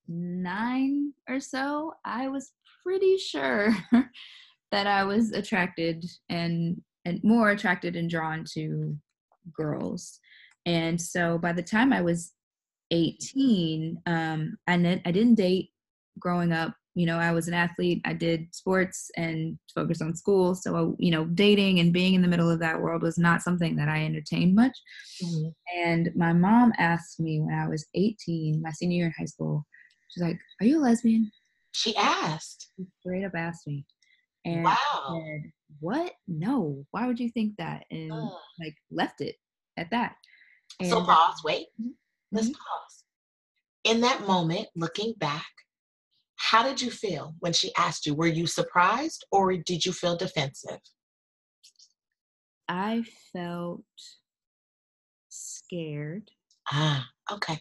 nine 0.08 1.12
or 1.28 1.40
so 1.40 1.94
i 2.06 2.28
was 2.28 2.54
pretty 2.84 3.18
sure 3.18 3.76
that 4.72 4.88
i 4.88 5.04
was 5.04 5.32
attracted 5.32 6.06
and 6.30 6.82
and 7.06 7.20
more 7.24 7.52
attracted 7.52 7.96
and 7.96 8.10
drawn 8.10 8.44
to 8.54 8.96
girls. 9.56 10.20
And 10.66 11.02
so 11.02 11.38
by 11.38 11.54
the 11.54 11.64
time 11.64 11.94
i 11.94 12.02
was 12.02 12.34
18 12.92 14.02
um 14.06 14.58
i, 14.68 14.76
ne- 14.76 15.02
I 15.06 15.12
didn't 15.12 15.36
date 15.36 15.72
growing 16.20 16.52
up 16.52 16.76
you 16.98 17.06
know 17.06 17.18
i 17.20 17.32
was 17.32 17.48
an 17.48 17.54
athlete 17.54 18.02
i 18.06 18.14
did 18.14 18.48
sports 18.52 19.12
and 19.18 19.58
focused 19.76 20.02
on 20.02 20.16
school 20.16 20.56
so 20.56 20.96
you 20.98 21.12
know 21.12 21.26
dating 21.26 21.80
and 21.80 21.94
being 21.94 22.14
in 22.16 22.22
the 22.24 22.28
middle 22.28 22.50
of 22.50 22.60
that 22.60 22.82
world 22.82 23.02
was 23.04 23.18
not 23.20 23.42
something 23.42 23.76
that 23.76 23.88
i 23.88 24.04
entertained 24.04 24.56
much 24.56 24.76
Mhm. 25.24 25.54
and 25.86 26.10
my 26.16 26.34
mom 26.34 26.74
asked 26.80 27.20
me 27.20 27.40
when 27.40 27.54
i 27.54 27.68
was 27.68 27.86
18 27.94 28.62
my 28.62 28.72
senior 28.72 28.98
year 28.98 29.06
in 29.08 29.14
high 29.18 29.26
school 29.26 29.66
she's 30.10 30.24
like 30.24 30.40
are 30.60 30.66
you 30.66 30.80
a 30.80 30.84
lesbian 30.88 31.32
She 31.74 31.96
asked. 31.96 32.72
she 32.76 32.86
straight 33.00 33.26
up 33.26 33.36
asked 33.36 33.68
me 33.68 33.86
and 34.46 34.66
I 34.68 34.72
Wow. 34.72 35.22
said 35.24 35.52
what 35.80 36.12
no 36.28 36.84
why 36.92 37.06
would 37.06 37.20
you 37.20 37.30
think 37.30 37.56
that 37.58 37.86
and 37.92 38.12
Mm. 38.12 38.32
like 38.60 38.76
left 38.92 39.22
it 39.22 39.36
at 39.78 39.90
that 39.92 40.16
So 40.84 41.04
pause, 41.04 41.42
wait. 41.44 41.68
Mhm. 41.82 41.94
Let's 42.32 42.50
Mhm. 42.50 42.54
pause. 42.54 42.96
In 43.84 44.02
that 44.02 44.22
moment, 44.28 44.68
looking 44.76 45.14
back, 45.18 45.48
how 46.38 46.64
did 46.64 46.82
you 46.82 46.90
feel 46.92 47.36
when 47.40 47.54
she 47.54 47.72
asked 47.78 48.06
you? 48.06 48.14
Were 48.16 48.28
you 48.28 48.48
surprised 48.48 49.26
or 49.32 49.56
did 49.58 49.86
you 49.86 49.92
feel 49.92 50.16
defensive? 50.16 50.80
i 52.70 53.02
felt 53.32 53.82
scared 55.30 56.30
Ah, 56.72 57.08
okay. 57.32 57.60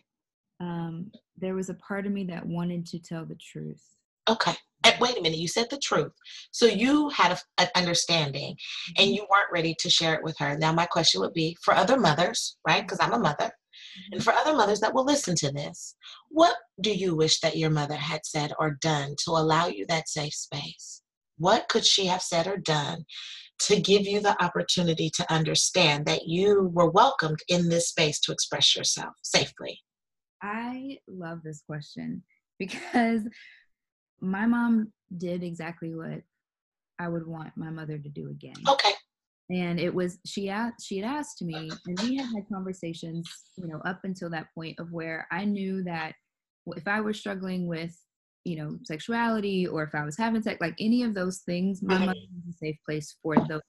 um, 0.61 1.11
there 1.39 1.55
was 1.55 1.69
a 1.71 1.75
part 1.75 2.07
of 2.07 2.13
me 2.13 2.25
that 2.25 2.45
wanted 2.45 2.87
to 2.87 2.99
tell 2.99 3.25
the 3.25 3.37
truth. 3.37 3.83
Okay. 4.29 4.55
Wait 5.01 5.19
a 5.19 5.21
minute, 5.21 5.39
you 5.39 5.49
said 5.49 5.67
the 5.71 5.79
truth. 5.79 6.13
So 6.53 6.67
you 6.67 7.09
had 7.11 7.33
a, 7.33 7.39
an 7.63 7.69
understanding 7.77 8.57
and 8.99 9.11
you 9.11 9.27
weren't 9.31 9.53
ready 9.53 9.75
to 9.81 9.91
share 9.91 10.15
it 10.15 10.25
with 10.25 10.37
her. 10.39 10.57
Now, 10.59 10.73
my 10.73 10.87
question 10.87 11.21
would 11.21 11.35
be 11.35 11.57
for 11.63 11.75
other 11.75 11.99
mothers, 11.99 12.57
right? 12.67 12.83
Because 12.83 12.99
I'm 13.01 13.13
a 13.13 13.19
mother, 13.19 13.51
and 14.13 14.23
for 14.23 14.33
other 14.33 14.55
mothers 14.55 14.81
that 14.81 14.95
will 14.95 15.05
listen 15.05 15.35
to 15.37 15.53
this, 15.53 15.95
what 16.29 16.57
do 16.81 16.93
you 16.93 17.15
wish 17.15 17.41
that 17.41 17.57
your 17.57 17.71
mother 17.71 17.97
had 17.97 18.25
said 18.25 18.53
or 18.59 18.79
done 18.81 19.15
to 19.25 19.31
allow 19.31 19.67
you 19.67 19.87
that 19.87 20.09
safe 20.09 20.35
space? 20.35 21.03
What 21.39 21.69
could 21.69 21.85
she 21.85 22.07
have 22.07 22.23
said 22.23 22.47
or 22.47 22.57
done 22.57 23.05
to 23.61 23.81
give 23.81 24.03
you 24.03 24.21
the 24.21 24.43
opportunity 24.43 25.11
to 25.17 25.33
understand 25.33 26.07
that 26.07 26.27
you 26.27 26.71
were 26.73 26.91
welcomed 26.91 27.41
in 27.49 27.69
this 27.69 27.89
space 27.89 28.21
to 28.21 28.33
express 28.33 28.77
yourself 28.77 29.15
safely? 29.23 29.81
I 30.43 30.99
love 31.09 31.41
this 31.43 31.63
question 31.67 32.23
because 32.59 33.23
my 34.21 34.47
mom 34.47 34.93
did 35.17 35.43
exactly 35.43 35.95
what 35.95 36.23
I 36.99 37.09
would 37.09 37.27
want 37.27 37.57
my 37.57 37.71
mother 37.71 37.99
to 37.99 38.09
do 38.09 38.29
again. 38.31 38.57
Okay. 38.69 38.93
And 39.51 39.79
it 39.79 39.95
was 39.95 40.19
she 40.27 40.49
asked 40.49 40.85
she 40.85 40.99
had 40.99 41.09
asked 41.09 41.43
me 41.43 41.71
and 41.87 42.01
we 42.01 42.17
had 42.17 42.27
had 42.27 42.49
conversations 42.53 43.29
you 43.57 43.69
know 43.69 43.81
up 43.85 44.01
until 44.05 44.29
that 44.29 44.49
point 44.55 44.79
of 44.81 44.91
where 44.93 45.27
i 45.31 45.45
knew 45.45 45.85
that 45.85 46.15
if 46.77 46.89
i 46.89 47.01
were 47.01 47.13
struggling 47.13 47.69
with 47.69 47.97
you 48.45 48.57
know 48.57 48.77
sexuality 48.85 49.67
or 49.67 49.85
if 49.85 49.95
i 49.95 50.05
was 50.05 50.17
having 50.17 50.43
sex 50.43 50.61
like 50.61 50.75
any 50.81 51.03
of 51.05 51.15
those 51.15 51.39
things 51.47 51.81
my 51.81 51.97
mother 51.99 52.13
was 52.45 52.55
a 52.55 52.59
safe 52.59 52.77
place 52.85 53.17
for 53.23 53.37
those 53.49 53.61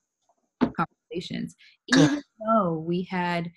conversations. 0.60 1.54
Even 1.88 2.22
though 2.40 2.84
we 2.86 3.02
had 3.10 3.50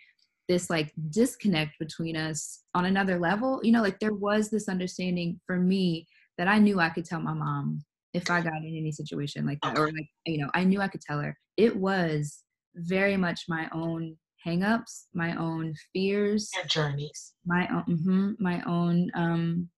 this 0.47 0.69
like 0.69 0.91
disconnect 1.09 1.71
between 1.79 2.17
us 2.17 2.63
on 2.75 2.85
another 2.85 3.17
level 3.17 3.61
you 3.63 3.71
know 3.71 3.81
like 3.81 3.99
there 3.99 4.13
was 4.13 4.49
this 4.49 4.67
understanding 4.67 5.39
for 5.45 5.57
me 5.57 6.05
that 6.37 6.47
i 6.47 6.59
knew 6.59 6.77
i 6.79 6.89
could 6.89 7.05
tell 7.05 7.21
my 7.21 7.33
mom 7.33 7.81
if 8.13 8.29
i 8.29 8.41
got 8.41 8.53
in 8.57 8.75
any 8.77 8.91
situation 8.91 9.45
like 9.45 9.57
that 9.63 9.77
or 9.77 9.87
like 9.87 10.07
you 10.25 10.37
know 10.37 10.49
i 10.53 10.63
knew 10.63 10.81
i 10.81 10.87
could 10.87 11.01
tell 11.01 11.19
her. 11.19 11.35
It 11.57 11.75
was 11.75 12.43
very 12.75 13.17
much 13.17 13.41
my 13.49 13.67
own 13.73 14.15
hangups 14.45 15.05
my 15.13 15.35
own 15.35 15.73
fears 15.93 16.49
Your 16.55 16.65
journeys. 16.65 17.33
my 17.45 17.67
own 17.69 17.85
mhm, 17.87 18.35
my 18.39 18.61
own 18.65 19.09
um 19.15 19.69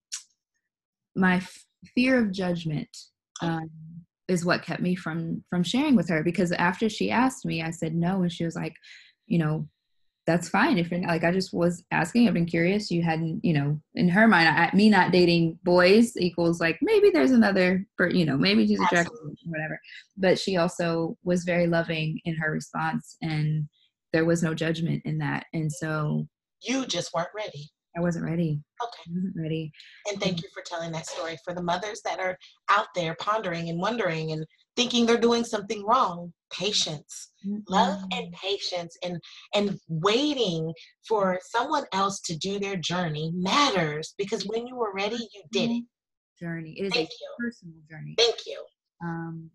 my 1.16 1.36
f- 1.38 1.66
fear 1.96 2.18
of 2.20 2.32
judgment 2.32 2.90
um 3.42 3.70
is 4.28 4.46
what 4.46 4.64
kept 4.64 4.82
me 4.82 4.96
from 4.96 5.44
from 5.50 5.64
sharing 5.64 5.96
with 5.96 6.08
her 6.10 6.24
because 6.24 6.52
after 6.54 6.88
she 6.90 7.12
asked 7.12 7.46
me 7.46 7.62
i 7.62 7.70
said 7.72 7.94
no 7.94 8.22
and 8.22 8.32
she 8.32 8.46
was 8.46 8.56
like 8.56 8.76
you 9.28 9.38
know 9.38 9.68
that's 10.26 10.50
fine. 10.50 10.78
If 10.78 10.90
you're 10.90 11.02
not, 11.02 11.10
like 11.10 11.24
i 11.24 11.32
just 11.32 11.54
was 11.54 11.84
asking 11.92 12.28
i've 12.28 12.34
been 12.34 12.46
curious. 12.46 12.90
You 12.90 13.02
hadn't 13.04 13.44
you 13.44 13.54
know 13.54 13.80
in 13.96 14.08
her 14.10 14.28
mind 14.28 14.48
I, 14.48 14.76
me 14.76 14.90
not 14.90 15.12
dating 15.12 15.60
boys 15.64 16.16
equals 16.18 16.62
like 16.62 16.78
maybe 16.82 17.10
there's 17.10 17.32
another 17.32 17.86
you 18.10 18.26
know 18.26 18.38
maybe 18.38 18.66
she's 18.66 18.82
attracted 18.82 19.18
whatever. 19.46 19.80
But 20.18 20.40
she 20.40 20.58
also 20.58 21.18
was 21.24 21.44
very 21.44 21.68
loving 21.68 22.20
in 22.26 22.36
her 22.36 22.52
response 22.52 23.18
and 23.22 23.68
there 24.14 24.26
was 24.26 24.44
no 24.44 24.54
judgment 24.54 25.02
in 25.06 25.18
that. 25.18 25.48
And 25.54 25.70
so 25.70 26.28
You 26.62 26.86
just 26.86 27.14
weren't 27.14 27.30
ready. 27.36 27.70
i 27.98 28.00
wasn't 28.00 28.26
ready. 28.26 28.62
Okay. 28.82 29.04
I 29.08 29.16
wasn't 29.16 29.36
ready. 29.36 29.72
And 30.08 30.22
thank 30.22 30.38
mm-hmm. 30.38 30.44
you 30.44 30.50
for 30.54 30.64
telling 30.66 30.92
that 30.94 31.08
story. 31.08 31.38
For 31.44 31.54
the 31.54 31.64
mothers 31.64 32.02
that 32.06 32.20
are 32.20 32.38
out 32.70 32.88
there 32.96 33.16
pondering 33.20 33.70
and 33.70 33.80
wondering 33.80 34.32
and 34.32 34.46
thinking 34.76 35.06
they're 35.06 35.18
doing 35.18 35.44
something 35.44 35.84
wrong. 35.86 36.32
Patience, 36.54 37.32
love, 37.68 38.00
and 38.12 38.32
patience, 38.34 38.96
and 39.04 39.20
and 39.56 39.80
waiting 39.90 40.72
for 41.08 41.40
someone 41.44 41.84
else 41.94 42.22
to 42.22 42.38
do 42.38 42.60
their 42.60 42.76
journey 42.78 43.32
matters 43.36 44.14
because 44.18 44.46
when 44.46 44.68
you 44.68 44.76
were 44.76 44.94
ready, 44.94 45.16
you 45.34 45.44
did 45.52 45.72
it. 45.72 45.84
journey 46.40 46.76
it 46.80 46.86
is 46.86 46.94
Thank 46.94 47.10
a 47.10 47.12
you. 47.12 47.30
personal 47.40 47.76
journey 47.90 48.16
Thank 48.18 48.46
you. 48.46 48.64
um 49.04 49.50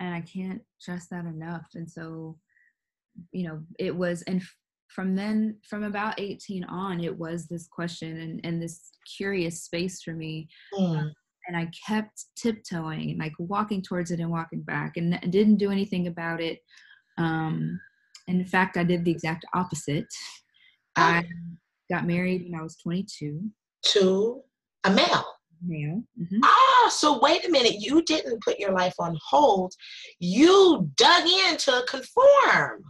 and 0.00 0.14
i 0.14 0.20
can't 0.20 0.60
stress 0.78 1.06
that 1.08 1.24
enough 1.24 1.66
and 1.74 1.90
so 1.90 2.38
you 3.32 3.44
know 3.46 3.60
it 3.78 3.94
was 3.94 4.22
and 4.22 4.42
from 4.88 5.16
then 5.16 5.56
from 5.68 5.82
about 5.84 6.20
18 6.20 6.64
on 6.64 7.00
it 7.02 7.16
was 7.18 7.46
this 7.46 7.66
question 7.66 8.16
and, 8.18 8.40
and 8.44 8.62
this 8.62 8.90
curious 9.16 9.62
space 9.64 10.02
for 10.02 10.12
me 10.12 10.48
Mm. 10.78 11.10
And 11.46 11.56
i 11.56 11.68
kept 11.86 12.24
tiptoeing 12.36 13.16
like 13.18 13.32
walking 13.38 13.82
towards 13.82 14.10
it 14.10 14.20
and 14.20 14.30
walking 14.30 14.62
back 14.62 14.96
and 14.96 15.18
didn't 15.30 15.56
do 15.56 15.70
anything 15.70 16.06
about 16.06 16.40
it 16.40 16.58
um 17.18 17.78
in 18.28 18.44
fact 18.44 18.76
i 18.76 18.84
did 18.84 19.04
the 19.04 19.10
exact 19.10 19.44
opposite 19.54 20.06
i 20.96 21.22
got 21.90 22.06
married 22.06 22.42
when 22.48 22.58
i 22.58 22.62
was 22.62 22.76
22 22.76 23.40
To 23.92 24.42
a 24.84 24.90
male. 24.90 25.24
male 25.62 26.02
Mhm. 26.20 26.38
Ah, 26.44 26.88
so 26.90 27.18
wait 27.18 27.44
a 27.46 27.50
minute. 27.50 27.76
You 27.80 28.02
didn't 28.02 28.42
put 28.42 28.58
your 28.58 28.72
life 28.72 28.94
on 28.98 29.18
hold. 29.30 29.72
You 30.20 30.90
dug 30.96 31.26
in 31.26 31.56
to 31.58 31.84
conform. 31.88 32.84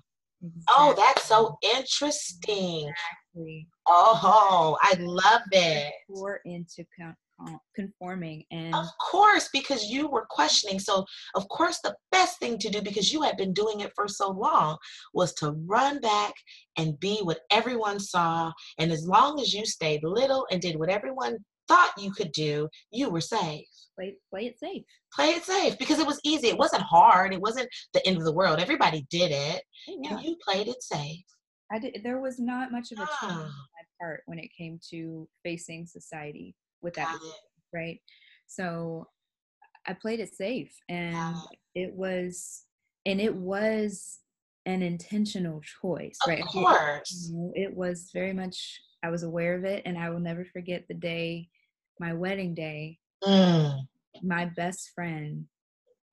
Oh, 0.68 0.92
that's 0.96 1.24
so 1.24 1.56
interesting. 1.76 2.88
exactly 2.88 3.68
Oh, 3.86 4.76
I 4.82 4.94
love 5.00 5.42
it. 5.52 5.92
pour 6.08 6.40
into 6.44 6.84
conforming 7.74 8.44
and 8.50 8.74
Of 8.74 8.86
course, 9.10 9.48
because 9.52 9.84
you 9.84 10.08
were 10.08 10.26
questioning. 10.28 10.78
So, 10.78 11.04
of 11.34 11.48
course, 11.48 11.78
the 11.82 11.94
best 12.10 12.38
thing 12.38 12.58
to 12.58 12.70
do, 12.70 12.80
because 12.82 13.12
you 13.12 13.22
had 13.22 13.36
been 13.36 13.52
doing 13.52 13.80
it 13.80 13.92
for 13.94 14.08
so 14.08 14.30
long, 14.30 14.76
was 15.14 15.34
to 15.34 15.52
run 15.66 16.00
back 16.00 16.32
and 16.76 16.98
be 17.00 17.18
what 17.22 17.40
everyone 17.50 18.00
saw. 18.00 18.52
And 18.78 18.90
as 18.90 19.06
long 19.06 19.40
as 19.40 19.52
you 19.52 19.66
stayed 19.66 20.02
little 20.02 20.46
and 20.50 20.60
did 20.60 20.76
what 20.78 20.88
everyone 20.88 21.38
thought 21.68 21.92
you 21.98 22.10
could 22.12 22.32
do, 22.32 22.68
you 22.90 23.10
were 23.10 23.20
safe. 23.20 23.66
play, 23.98 24.14
play 24.30 24.46
it 24.46 24.58
safe 24.58 24.82
Play 25.12 25.30
it 25.30 25.44
safe 25.44 25.78
because 25.78 25.98
it 25.98 26.06
was 26.06 26.20
easy. 26.24 26.48
It 26.48 26.58
wasn't 26.58 26.82
hard. 26.82 27.32
It 27.32 27.40
wasn't 27.40 27.68
the 27.94 28.06
end 28.06 28.18
of 28.18 28.24
the 28.24 28.32
world. 28.32 28.60
Everybody 28.60 29.06
did 29.10 29.30
it, 29.32 29.62
yeah 29.88 30.16
and 30.16 30.24
you 30.24 30.36
played 30.46 30.68
it 30.68 30.82
safe. 30.82 31.24
i 31.72 31.78
did 31.78 32.00
there 32.04 32.20
was 32.20 32.38
not 32.38 32.70
much 32.70 32.92
of 32.92 32.98
a 32.98 33.06
change 33.20 33.32
on 33.32 33.50
Ah. 33.50 33.64
my 33.76 33.84
part 34.00 34.20
when 34.26 34.38
it 34.38 34.50
came 34.56 34.78
to 34.90 35.26
facing 35.44 35.86
society 35.86 36.54
with 36.86 36.94
that 36.94 37.18
right 37.74 38.00
so 38.46 39.06
i 39.86 39.92
played 39.92 40.20
it 40.20 40.32
safe 40.34 40.72
and 40.88 41.34
it 41.74 41.92
was 41.92 42.62
and 43.04 43.20
it 43.20 43.34
was 43.34 44.20
an 44.66 44.82
intentional 44.82 45.60
choice 45.80 46.16
Of 46.24 46.28
right 46.30 46.38
It- 46.40 46.46
course. 46.46 47.30
know, 47.32 47.52
it 47.54 47.74
was 47.82 48.10
very 48.14 48.32
much 48.32 48.80
i 49.02 49.08
was 49.10 49.22
aware 49.24 49.54
of 49.58 49.64
it 49.64 49.82
and 49.84 49.98
i 49.98 50.10
will 50.10 50.20
never 50.30 50.44
forget 50.44 50.84
the 50.88 50.94
day 51.12 51.48
my 52.00 52.12
wedding 52.12 52.54
day 52.54 52.98
Mm. 53.24 53.80
my 54.22 54.44
best 54.44 54.90
friend 54.94 55.46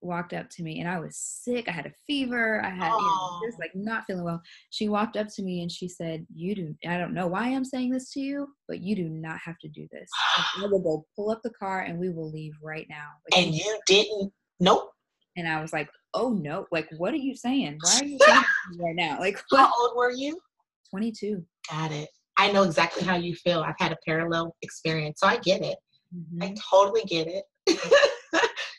walked 0.04 0.34
up 0.34 0.50
to 0.52 0.64
me 0.64 0.80
and 0.80 0.90
I 0.90 1.00
was 1.00 1.18
sick. 1.18 1.68
I 1.68 1.72
had 1.72 1.86
a 1.86 1.94
fever. 2.06 2.62
I 2.64 2.70
had, 2.70 2.92
you 3.00 3.06
know, 3.06 3.40
just 3.46 3.60
like 3.60 3.72
not 3.76 4.04
feeling 4.06 4.24
well. 4.24 4.42
She 4.70 4.90
walked 4.90 5.16
up 5.18 5.28
to 5.36 5.44
me 5.44 5.62
and 5.62 5.72
she 5.72 5.88
said, 5.88 6.26
You 6.34 6.56
do, 6.56 6.76
I 6.88 6.98
don't 6.98 7.14
know 7.14 7.28
why 7.28 7.48
I'm 7.48 7.66
saying 7.66 7.92
this 7.92 8.12
to 8.12 8.20
you, 8.20 8.48
but 8.68 8.82
you 8.82 8.96
do 8.96 9.10
not 9.10 9.40
have 9.44 9.58
to 9.60 9.70
do 9.70 9.88
this. 9.92 10.10
I 10.62 10.66
will 10.68 10.80
go 10.82 11.06
pull 11.16 11.30
up 11.32 11.42
the 11.44 11.52
car 11.52 11.82
and 11.82 11.98
we 12.00 12.10
will 12.10 12.32
leave 12.32 12.54
right 12.62 12.86
now. 12.90 13.08
Like, 13.32 13.46
And 13.46 13.56
you 13.56 13.80
didn't. 13.88 14.32
Nope. 14.60 14.92
and 15.38 15.48
I 15.48 15.62
was 15.62 15.74
like, 15.74 15.90
Oh 16.14 16.30
no, 16.34 16.66
like, 16.72 16.88
what 16.98 17.14
are 17.14 17.18
you 17.18 17.36
saying? 17.36 17.80
Why 17.82 18.00
are 18.00 18.04
you 18.04 18.20
saying 18.26 18.38
this 18.38 18.46
to 18.46 18.78
me 18.78 18.86
right 18.86 18.96
now? 18.96 19.20
Like, 19.20 19.42
How 19.52 19.72
old 19.80 19.96
were 19.96 20.12
you? 20.12 20.38
22. 20.92 21.44
Got 21.72 21.92
it. 21.92 22.10
I 22.38 22.52
know 22.52 22.64
exactly 22.64 23.04
how 23.04 23.16
you 23.16 23.36
feel. 23.36 23.62
I've 23.62 23.76
had 23.80 23.92
a 23.92 23.98
parallel 24.06 24.56
experience, 24.64 25.20
so 25.20 25.28
I 25.28 25.38
get 25.38 25.62
it. 25.62 25.78
I 26.42 26.48
Mhm. 26.50 26.58
totally 26.70 27.04
get 27.06 27.28
it. 27.28 27.44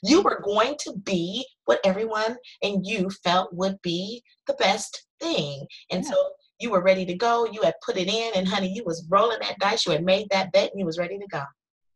you 0.04 0.20
were 0.20 0.40
going 0.44 0.76
to 0.80 0.92
be 1.04 1.46
what 1.64 1.80
everyone 1.84 2.36
and 2.62 2.86
you 2.86 3.08
felt 3.22 3.52
would 3.54 3.80
be 3.82 4.22
the 4.46 4.54
best 4.54 5.06
thing. 5.20 5.66
And 5.90 6.04
Yeah. 6.04 6.10
so 6.10 6.16
you 6.60 6.70
were 6.70 6.82
ready 6.82 7.04
to 7.06 7.14
go. 7.14 7.46
You 7.46 7.62
had 7.62 7.74
put 7.84 7.96
it 7.96 8.08
in 8.08 8.32
and 8.34 8.46
honey, 8.46 8.72
you 8.72 8.84
was 8.84 9.06
rolling 9.10 9.38
that 9.40 9.58
dice. 9.58 9.86
You 9.86 9.92
had 9.92 10.04
made 10.04 10.28
that 10.30 10.52
bet 10.52 10.70
and 10.70 10.78
you 10.78 10.86
was 10.86 10.98
ready 10.98 11.18
to 11.18 11.26
go. 11.28 11.42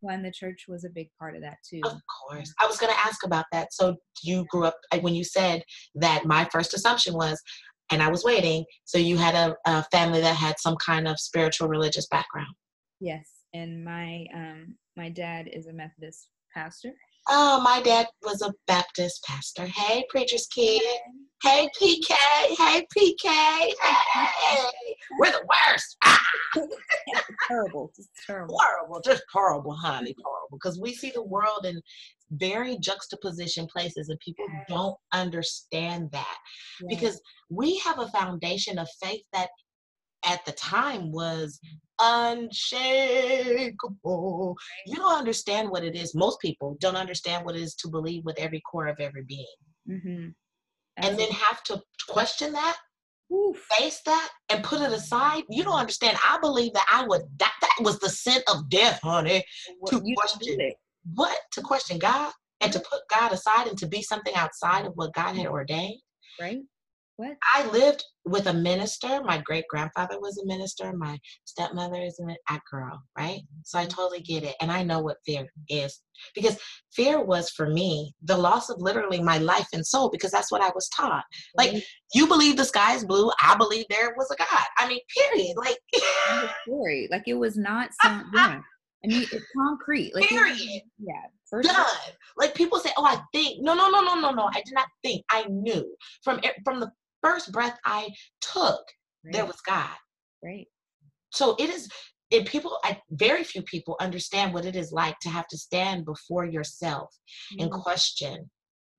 Well, 0.01 0.14
and 0.14 0.25
the 0.25 0.31
church 0.33 0.64
was 0.68 0.85
a 0.85 0.90
big 0.90 1.09
part 1.18 1.35
of 1.37 1.42
that 1.42 1.59
too. 1.68 1.81
Of 1.85 2.01
course. 2.29 2.53
I 2.61 2.66
was 2.66 2.79
going 2.79 2.92
to 2.92 2.99
ask 3.01 3.25
about 3.25 3.47
that. 3.53 3.73
So 3.73 3.97
you 4.23 4.47
grew 4.49 4.64
up 4.64 4.77
when 5.01 5.14
you 5.14 5.25
said 5.25 5.62
that 5.97 6.25
my 6.25 6.49
first 6.53 6.73
assumption 6.75 7.14
was 7.14 7.40
and 7.90 8.03
I 8.03 8.09
was 8.11 8.23
waiting, 8.23 8.64
so 8.85 8.99
you 8.99 9.16
had 9.16 9.35
a, 9.35 9.57
a 9.64 9.83
family 9.85 10.21
that 10.21 10.37
had 10.37 10.59
some 10.59 10.77
kind 10.77 11.09
of 11.09 11.18
spiritual 11.18 11.68
religious 11.68 12.07
background. 12.09 12.55
Yes. 13.01 13.27
And 13.55 13.83
my, 13.83 14.27
um, 14.35 14.77
my 14.97 15.09
dad 15.09 15.49
is 15.51 15.66
a 15.68 15.73
Methodist 15.73 16.29
pastor. 16.55 16.92
Oh, 17.31 17.61
my 17.61 17.83
dad 17.83 18.07
was 18.23 18.41
a 18.43 18.53
Baptist 18.67 19.23
pastor. 19.25 19.67
Hey, 19.67 20.05
preacher's 20.09 20.47
kid. 20.47 20.81
Hey, 21.43 21.69
PK. 21.81 22.12
Hey, 22.57 22.87
PK. 22.97 23.29
Hey, 23.81 24.64
we're 25.19 25.31
the 25.31 25.47
worst. 25.49 25.97
Ah, 26.05 26.21
terrible, 27.49 27.93
just 27.95 28.09
terrible. 28.27 28.57
horrible, 28.59 29.01
just 29.05 29.23
horrible, 29.33 29.75
honey, 29.75 30.14
horrible. 30.23 30.49
Because 30.59 30.81
we 30.81 30.95
see 30.95 31.11
the 31.14 31.23
world 31.23 31.64
in 31.67 31.81
very 32.33 32.79
juxtaposition 32.79 33.67
places, 33.67 34.09
and 34.09 34.19
people 34.21 34.47
don't 34.69 34.97
understand 35.12 36.11
that 36.12 36.38
Yeah. 36.81 36.87
because 36.88 37.21
we 37.51 37.79
have 37.79 37.99
a 37.99 38.09
foundation 38.09 38.79
of 38.79 38.88
faith 39.03 39.23
that 39.33 39.51
at 40.27 40.45
the 40.45 40.53
time 40.53 41.12
was 41.12 41.61
unshakable. 42.01 44.57
You 44.87 44.97
don't 44.97 45.19
understand 45.19 45.71
what 45.71 45.85
it 45.85 45.95
is. 45.97 46.15
Most 46.15 46.41
people 46.41 46.77
don't 46.81 46.97
understand 46.97 47.45
what 47.45 47.57
it 47.57 47.63
is 47.63 47.75
to 47.77 47.89
believe 47.89 48.25
with 48.25 48.39
every 48.39 48.61
core 48.61 48.87
of 48.89 48.99
every 49.01 49.25
being. 49.25 49.47
Mhm. 49.89 50.35
And 50.97 51.19
then 51.19 51.31
have 51.31 51.63
to 51.65 51.83
question 52.09 52.53
that, 52.53 52.77
face 53.55 54.01
that, 54.05 54.31
and 54.49 54.65
put 54.65 54.81
it 54.81 54.91
aside. 54.93 55.45
You 55.49 55.63
don't 55.63 55.79
understand. 55.79 56.19
I 56.27 56.39
believe 56.41 56.73
that 56.73 56.87
I 56.91 57.07
would, 57.07 57.23
that, 57.39 57.55
that 57.61 57.77
was 57.81 57.99
the 58.01 58.09
sin 58.09 58.43
of 58.49 58.69
death, 58.69 59.01
honey. 59.03 59.45
What- 59.79 59.91
to 59.93 60.01
question 60.17 60.61
it, 60.61 60.75
What? 61.15 61.39
To 61.53 61.63
question 61.63 61.99
God 61.99 62.33
and 62.61 62.73
to 62.73 62.81
put 62.81 63.03
God 63.09 63.33
aside 63.33 63.69
and 63.69 63.79
to 63.79 63.87
be 63.87 64.03
something 64.03 64.35
outside 64.35 64.87
of 64.87 64.95
what 64.97 65.13
God 65.15 65.37
had 65.37 65.47
ordained. 65.47 66.01
right? 66.41 66.59
What? 67.19 67.37
I 67.53 67.67
lived 67.71 68.05
with 68.27 68.47
a 68.47 68.55
minister. 68.55 69.21
My 69.25 69.39
great 69.39 69.65
grandfather 69.69 70.21
was 70.21 70.39
a 70.39 70.47
minister. 70.47 70.93
My 70.97 71.19
stepmother 71.47 72.01
is 72.01 72.17
an 72.21 72.31
a 72.49 72.61
girl, 72.71 73.03
right? 73.19 73.41
So 73.65 73.77
I 73.77 73.83
mm-hmm. 73.83 73.91
totally 73.91 74.21
get 74.21 74.45
it. 74.45 74.55
And 74.61 74.71
I 74.71 74.85
know 74.85 75.01
what 75.01 75.17
fear 75.27 75.45
is 75.69 76.01
because 76.33 76.57
fear 76.95 77.21
was 77.21 77.51
for 77.51 77.69
me 77.71 78.15
the 78.23 78.37
loss 78.37 78.71
of 78.71 78.81
literally 78.81 79.21
my 79.21 79.39
life 79.39 79.67
and 79.73 79.85
soul 79.85 80.11
because 80.11 80.31
that's 80.31 80.53
what 80.53 80.63
I 80.63 80.71
was 80.77 80.89
taught. 80.91 81.25
Like, 81.57 81.83
you 82.15 82.29
believe 82.29 82.57
the 82.57 82.65
sky 82.65 82.95
is 82.95 83.05
blue. 83.05 83.33
I 83.43 83.57
believe 83.57 83.87
there 83.91 84.15
was 84.17 84.31
a 84.31 84.37
God. 84.37 84.67
I 84.79 84.87
mean, 84.87 85.01
period. 85.17 85.57
Like, 85.57 85.79
story. 86.69 87.09
Like, 87.11 87.25
it 87.27 87.35
was 87.35 87.57
not 87.57 87.91
some, 88.01 88.31
yeah. 88.33 88.61
I 89.05 89.09
mean, 89.09 89.23
it's 89.33 89.47
concrete. 89.57 90.15
Like, 90.15 90.29
period. 90.29 90.57
It, 90.57 90.85
yeah. 91.01 91.23
Done. 91.63 91.87
Like 92.37 92.55
people 92.55 92.79
say, 92.79 92.91
"Oh, 92.97 93.05
I 93.05 93.21
think." 93.33 93.63
No, 93.63 93.75
no, 93.75 93.89
no, 93.89 94.03
no, 94.03 94.15
no, 94.21 94.31
no. 94.31 94.51
I 94.53 94.61
did 94.65 94.75
not 94.75 94.89
think. 95.03 95.25
I 95.31 95.45
knew 95.49 95.95
from 96.23 96.41
eh, 96.43 96.53
from 96.65 96.81
the 96.81 96.91
first 97.23 97.53
breath 97.53 97.79
I 97.85 98.11
took, 98.41 98.81
right. 99.25 99.33
there 99.33 99.47
was 99.47 99.61
God. 99.67 99.97
Right. 100.43 100.67
So 101.31 101.57
it 101.59 101.71
is, 101.71 101.89
and 102.33 102.47
people, 102.47 102.79
I, 102.85 103.01
very 103.11 103.45
few 103.45 103.63
people 103.63 103.97
understand 104.01 104.55
what 104.55 104.65
it 104.65 104.77
is 104.77 104.93
like 104.93 105.19
to 105.21 105.29
have 105.29 105.47
to 105.49 105.59
stand 105.59 106.05
before 106.05 106.45
yourself 106.45 107.15
mm. 107.55 107.63
and 107.63 107.71
question 107.71 108.51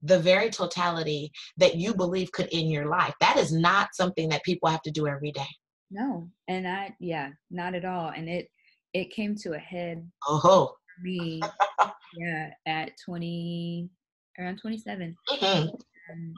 the 0.01 0.19
very 0.19 0.49
totality 0.49 1.31
that 1.57 1.75
you 1.75 1.93
believe 1.93 2.31
could 2.31 2.47
end 2.51 2.71
your 2.71 2.85
life. 2.85 3.13
That 3.19 3.37
is 3.37 3.51
not 3.51 3.89
something 3.93 4.29
that 4.29 4.43
people 4.43 4.69
have 4.69 4.81
to 4.83 4.91
do 4.91 5.07
every 5.07 5.31
day. 5.31 5.47
No, 5.91 6.29
and 6.47 6.67
I, 6.67 6.95
yeah, 6.99 7.29
not 7.49 7.73
at 7.73 7.83
all. 7.83 8.09
And 8.15 8.29
it, 8.29 8.47
it 8.93 9.11
came 9.11 9.35
to 9.37 9.53
a 9.53 9.57
head. 9.57 10.07
Oh, 10.27 10.39
for 10.95 11.03
me, 11.03 11.41
yeah, 12.17 12.49
at 12.65 12.91
20, 13.03 13.89
around 14.39 14.59
27. 14.61 15.15
Mm-hmm. 15.29 15.45
Um, 15.45 16.33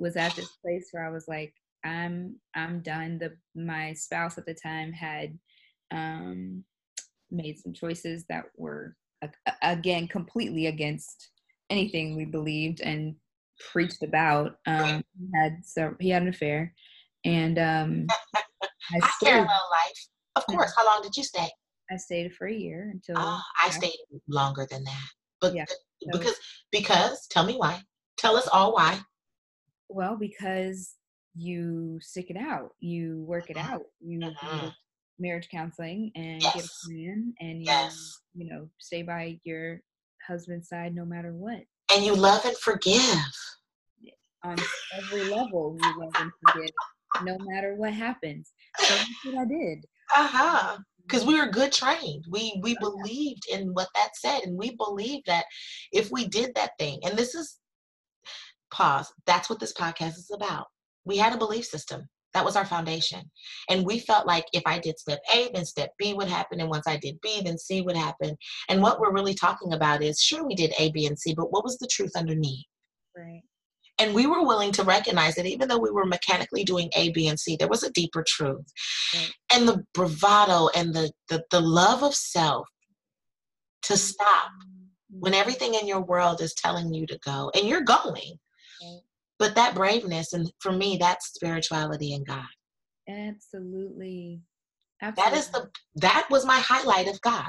was 0.00 0.16
at 0.16 0.34
this 0.34 0.48
place 0.62 0.88
where 0.90 1.06
I 1.06 1.10
was 1.10 1.28
like, 1.28 1.54
I'm 1.84 2.36
I'm 2.54 2.80
done. 2.80 3.18
The 3.18 3.36
my 3.54 3.92
spouse 3.92 4.38
at 4.38 4.46
the 4.46 4.54
time 4.54 4.92
had 4.92 5.38
um, 5.92 6.64
made 7.30 7.58
some 7.58 7.72
choices 7.72 8.24
that 8.28 8.46
were 8.56 8.96
again 9.62 10.08
completely 10.08 10.66
against 10.66 11.30
anything 11.68 12.16
we 12.16 12.24
believed 12.24 12.80
and 12.80 13.14
preached 13.72 14.02
about. 14.02 14.56
Um, 14.66 15.04
he 15.18 15.28
had 15.34 15.58
so 15.64 15.94
he 16.00 16.10
had 16.10 16.22
an 16.22 16.28
affair, 16.28 16.74
and 17.24 17.58
um, 17.58 18.06
I, 18.34 19.00
I 19.02 19.10
parallel 19.22 19.46
life. 19.46 20.06
Of 20.36 20.46
course. 20.46 20.72
How 20.76 20.86
long 20.86 21.02
did 21.02 21.16
you 21.16 21.24
stay? 21.24 21.48
I 21.90 21.96
stayed 21.96 22.34
for 22.34 22.46
a 22.46 22.54
year 22.54 22.90
until. 22.92 23.18
Uh, 23.18 23.40
I 23.62 23.70
stayed 23.70 23.96
longer 24.28 24.66
than 24.70 24.84
that, 24.84 25.08
but 25.40 25.54
yeah, 25.54 25.64
so, 25.66 25.76
because 26.12 26.36
because 26.72 27.26
tell 27.28 27.44
me 27.44 27.54
why. 27.54 27.82
Tell 28.16 28.36
us 28.36 28.48
all 28.48 28.74
why. 28.74 29.00
Well, 29.90 30.16
because 30.16 30.94
you 31.34 31.98
stick 32.00 32.30
it 32.30 32.36
out, 32.36 32.70
you 32.80 33.24
work 33.26 33.50
it 33.50 33.56
uh-huh. 33.56 33.74
out, 33.74 33.82
you 34.00 34.24
uh-huh. 34.24 34.70
marriage 35.18 35.48
counseling 35.50 36.12
and 36.14 36.42
yes. 36.42 36.54
get 36.54 36.64
a 36.64 36.68
plan, 36.86 37.34
and 37.40 37.58
you 37.58 37.64
yes. 37.66 38.18
you 38.34 38.48
know 38.48 38.68
stay 38.78 39.02
by 39.02 39.38
your 39.44 39.80
husband's 40.26 40.68
side 40.68 40.94
no 40.94 41.04
matter 41.04 41.32
what. 41.32 41.60
And 41.92 42.04
you 42.04 42.14
love 42.14 42.44
and 42.44 42.56
forgive. 42.56 43.02
On 44.42 44.56
every 44.96 45.24
level, 45.24 45.76
you 45.78 46.00
love 46.00 46.12
and 46.18 46.30
forgive, 46.48 46.70
no 47.24 47.36
matter 47.40 47.74
what 47.74 47.92
happens. 47.92 48.52
So 48.78 48.94
that's 48.94 49.24
what 49.26 49.38
I 49.38 49.44
did. 49.44 49.84
Uh 50.14 50.26
huh 50.26 50.76
because 51.10 51.26
we 51.26 51.38
were 51.38 51.48
good 51.48 51.72
trained. 51.72 52.24
We 52.30 52.60
we 52.62 52.76
believed 52.78 53.42
in 53.52 53.74
what 53.74 53.88
that 53.94 54.10
said, 54.14 54.42
and 54.44 54.56
we 54.56 54.76
believed 54.76 55.26
that 55.26 55.44
if 55.92 56.10
we 56.10 56.28
did 56.28 56.54
that 56.54 56.78
thing, 56.78 57.00
and 57.04 57.18
this 57.18 57.34
is 57.34 57.59
pause. 58.70 59.12
That's 59.26 59.50
what 59.50 59.60
this 59.60 59.72
podcast 59.72 60.18
is 60.18 60.30
about. 60.32 60.66
We 61.04 61.16
had 61.16 61.32
a 61.32 61.38
belief 61.38 61.64
system. 61.64 62.08
That 62.32 62.44
was 62.44 62.54
our 62.54 62.64
foundation. 62.64 63.28
And 63.68 63.84
we 63.84 63.98
felt 63.98 64.26
like 64.26 64.46
if 64.52 64.62
I 64.64 64.78
did 64.78 64.98
step 64.98 65.20
A, 65.34 65.50
then 65.52 65.64
step 65.64 65.90
B 65.98 66.14
would 66.14 66.28
happen. 66.28 66.60
And 66.60 66.68
once 66.68 66.86
I 66.86 66.96
did 66.96 67.20
B, 67.22 67.42
then 67.44 67.58
C 67.58 67.82
would 67.82 67.96
happen. 67.96 68.36
And 68.68 68.80
what 68.80 69.00
we're 69.00 69.12
really 69.12 69.34
talking 69.34 69.72
about 69.72 70.02
is 70.02 70.20
sure, 70.20 70.46
we 70.46 70.54
did 70.54 70.72
A, 70.78 70.90
B, 70.92 71.06
and 71.06 71.18
C, 71.18 71.34
but 71.34 71.50
what 71.50 71.64
was 71.64 71.78
the 71.78 71.88
truth 71.88 72.12
underneath? 72.16 72.66
Right. 73.16 73.42
And 73.98 74.14
we 74.14 74.26
were 74.26 74.46
willing 74.46 74.72
to 74.72 74.84
recognize 74.84 75.34
that 75.34 75.44
even 75.46 75.68
though 75.68 75.78
we 75.78 75.90
were 75.90 76.06
mechanically 76.06 76.64
doing 76.64 76.88
A, 76.94 77.10
B, 77.10 77.28
and 77.28 77.38
C, 77.38 77.56
there 77.56 77.68
was 77.68 77.82
a 77.82 77.92
deeper 77.92 78.24
truth. 78.26 78.64
Right. 79.12 79.32
And 79.52 79.68
the 79.68 79.84
bravado 79.92 80.68
and 80.74 80.94
the, 80.94 81.10
the, 81.28 81.44
the 81.50 81.60
love 81.60 82.02
of 82.02 82.14
self 82.14 82.66
to 83.82 83.96
stop 83.96 84.50
when 85.10 85.32
mm-hmm. 85.32 85.40
everything 85.40 85.74
in 85.74 85.86
your 85.86 86.00
world 86.00 86.40
is 86.40 86.54
telling 86.54 86.94
you 86.94 87.06
to 87.06 87.18
go 87.24 87.50
and 87.54 87.68
you're 87.68 87.82
going 87.82 88.38
but 89.40 89.54
that 89.56 89.74
braveness, 89.74 90.34
and 90.34 90.52
for 90.60 90.70
me, 90.70 90.98
that's 91.00 91.32
spirituality 91.34 92.12
in 92.12 92.22
God. 92.22 92.44
Absolutely. 93.08 94.42
Absolutely. 95.02 95.30
That 95.32 95.38
is 95.38 95.48
the 95.48 95.70
that 95.96 96.26
was 96.30 96.44
my 96.44 96.58
highlight 96.58 97.08
of 97.08 97.18
God. 97.22 97.48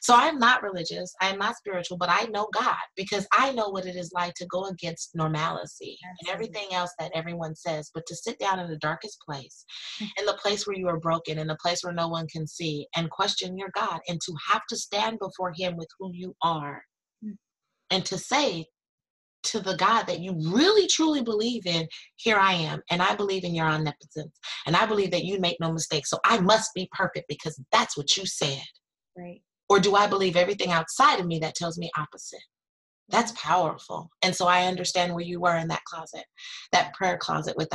So 0.00 0.14
I'm 0.14 0.38
not 0.38 0.62
religious, 0.62 1.12
I'm 1.20 1.38
not 1.38 1.56
spiritual, 1.56 1.96
but 1.96 2.08
I 2.08 2.26
know 2.26 2.46
God 2.54 2.76
because 2.96 3.26
I 3.32 3.50
know 3.50 3.68
what 3.68 3.86
it 3.86 3.96
is 3.96 4.12
like 4.14 4.34
to 4.34 4.46
go 4.46 4.66
against 4.66 5.10
normalcy 5.16 5.98
Absolutely. 6.04 6.18
and 6.20 6.28
everything 6.30 6.76
else 6.76 6.92
that 7.00 7.10
everyone 7.12 7.56
says. 7.56 7.90
But 7.92 8.06
to 8.06 8.14
sit 8.14 8.38
down 8.38 8.60
in 8.60 8.70
the 8.70 8.76
darkest 8.76 9.18
place, 9.28 9.64
hmm. 9.98 10.06
in 10.18 10.26
the 10.26 10.38
place 10.40 10.68
where 10.68 10.76
you 10.76 10.86
are 10.86 11.00
broken, 11.00 11.38
in 11.38 11.48
the 11.48 11.58
place 11.60 11.82
where 11.82 11.92
no 11.92 12.06
one 12.06 12.28
can 12.28 12.46
see, 12.46 12.86
and 12.94 13.10
question 13.10 13.58
your 13.58 13.70
God, 13.74 13.98
and 14.08 14.20
to 14.20 14.32
have 14.52 14.62
to 14.68 14.76
stand 14.76 15.18
before 15.18 15.52
Him 15.56 15.76
with 15.76 15.88
who 15.98 16.12
you 16.14 16.36
are, 16.42 16.80
hmm. 17.24 17.32
and 17.90 18.04
to 18.04 18.18
say 18.18 18.66
to 19.44 19.60
the 19.60 19.76
God 19.76 20.04
that 20.04 20.20
you 20.20 20.32
really 20.32 20.86
truly 20.86 21.22
believe 21.22 21.66
in, 21.66 21.86
here 22.16 22.38
I 22.38 22.54
am. 22.54 22.80
And 22.90 23.02
I 23.02 23.14
believe 23.14 23.44
in 23.44 23.54
your 23.54 23.66
omnipotence. 23.66 24.38
And 24.66 24.76
I 24.76 24.86
believe 24.86 25.10
that 25.12 25.24
you 25.24 25.38
make 25.40 25.58
no 25.60 25.72
mistakes. 25.72 26.10
So 26.10 26.18
I 26.24 26.40
must 26.40 26.70
be 26.74 26.88
perfect 26.92 27.26
because 27.28 27.60
that's 27.72 27.96
what 27.96 28.16
you 28.16 28.26
said. 28.26 28.62
Right. 29.16 29.42
Or 29.68 29.80
do 29.80 29.94
I 29.94 30.06
believe 30.06 30.36
everything 30.36 30.70
outside 30.70 31.20
of 31.20 31.26
me 31.26 31.38
that 31.40 31.54
tells 31.54 31.78
me 31.78 31.90
opposite? 31.96 32.42
That's 33.08 33.32
mm-hmm. 33.32 33.48
powerful. 33.48 34.10
And 34.22 34.34
so 34.34 34.46
I 34.46 34.66
understand 34.66 35.14
where 35.14 35.24
you 35.24 35.40
were 35.40 35.56
in 35.56 35.68
that 35.68 35.84
closet, 35.84 36.24
that 36.72 36.94
prayer 36.94 37.18
closet 37.18 37.56
with 37.56 37.68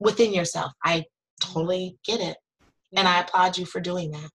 within 0.00 0.32
yourself. 0.32 0.72
I 0.84 1.00
mm-hmm. 1.00 1.52
totally 1.52 1.96
get 2.04 2.20
it. 2.20 2.36
Yeah. 2.90 3.00
And 3.00 3.08
I 3.08 3.20
applaud 3.20 3.58
you 3.58 3.66
for 3.66 3.80
doing 3.80 4.10
that. 4.12 4.30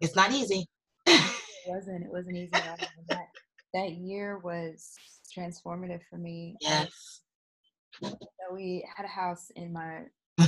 It's 0.00 0.16
not 0.16 0.32
easy. 0.32 0.66
it 1.06 1.32
wasn't. 1.66 2.04
It 2.04 2.10
wasn't 2.10 2.36
easy. 2.36 2.50
that, 2.50 3.28
that 3.74 3.92
year 3.92 4.38
was 4.38 4.94
transformative 5.36 6.00
for 6.08 6.18
me. 6.18 6.56
Yes. 6.60 7.20
So 8.02 8.16
we 8.52 8.86
had 8.96 9.04
a 9.04 9.08
house 9.08 9.50
in 9.56 9.72
my. 9.72 10.02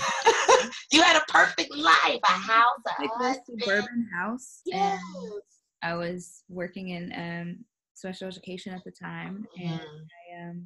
you 0.91 1.01
had 1.01 1.17
a 1.17 1.33
perfect 1.33 1.75
life, 1.75 2.21
a 2.25 2.33
house, 2.33 2.83
a 2.99 3.35
suburban 3.47 4.09
house, 4.13 4.63
yes. 4.67 5.01
and 5.17 5.43
I 5.83 5.95
was 5.95 6.43
working 6.49 6.89
in 6.89 7.13
um, 7.17 7.65
special 7.95 8.27
education 8.27 8.75
at 8.75 8.83
the 8.85 8.91
time, 8.91 9.47
mm-hmm. 9.59 9.73
and 9.73 9.81
I 9.81 10.49
um, 10.49 10.65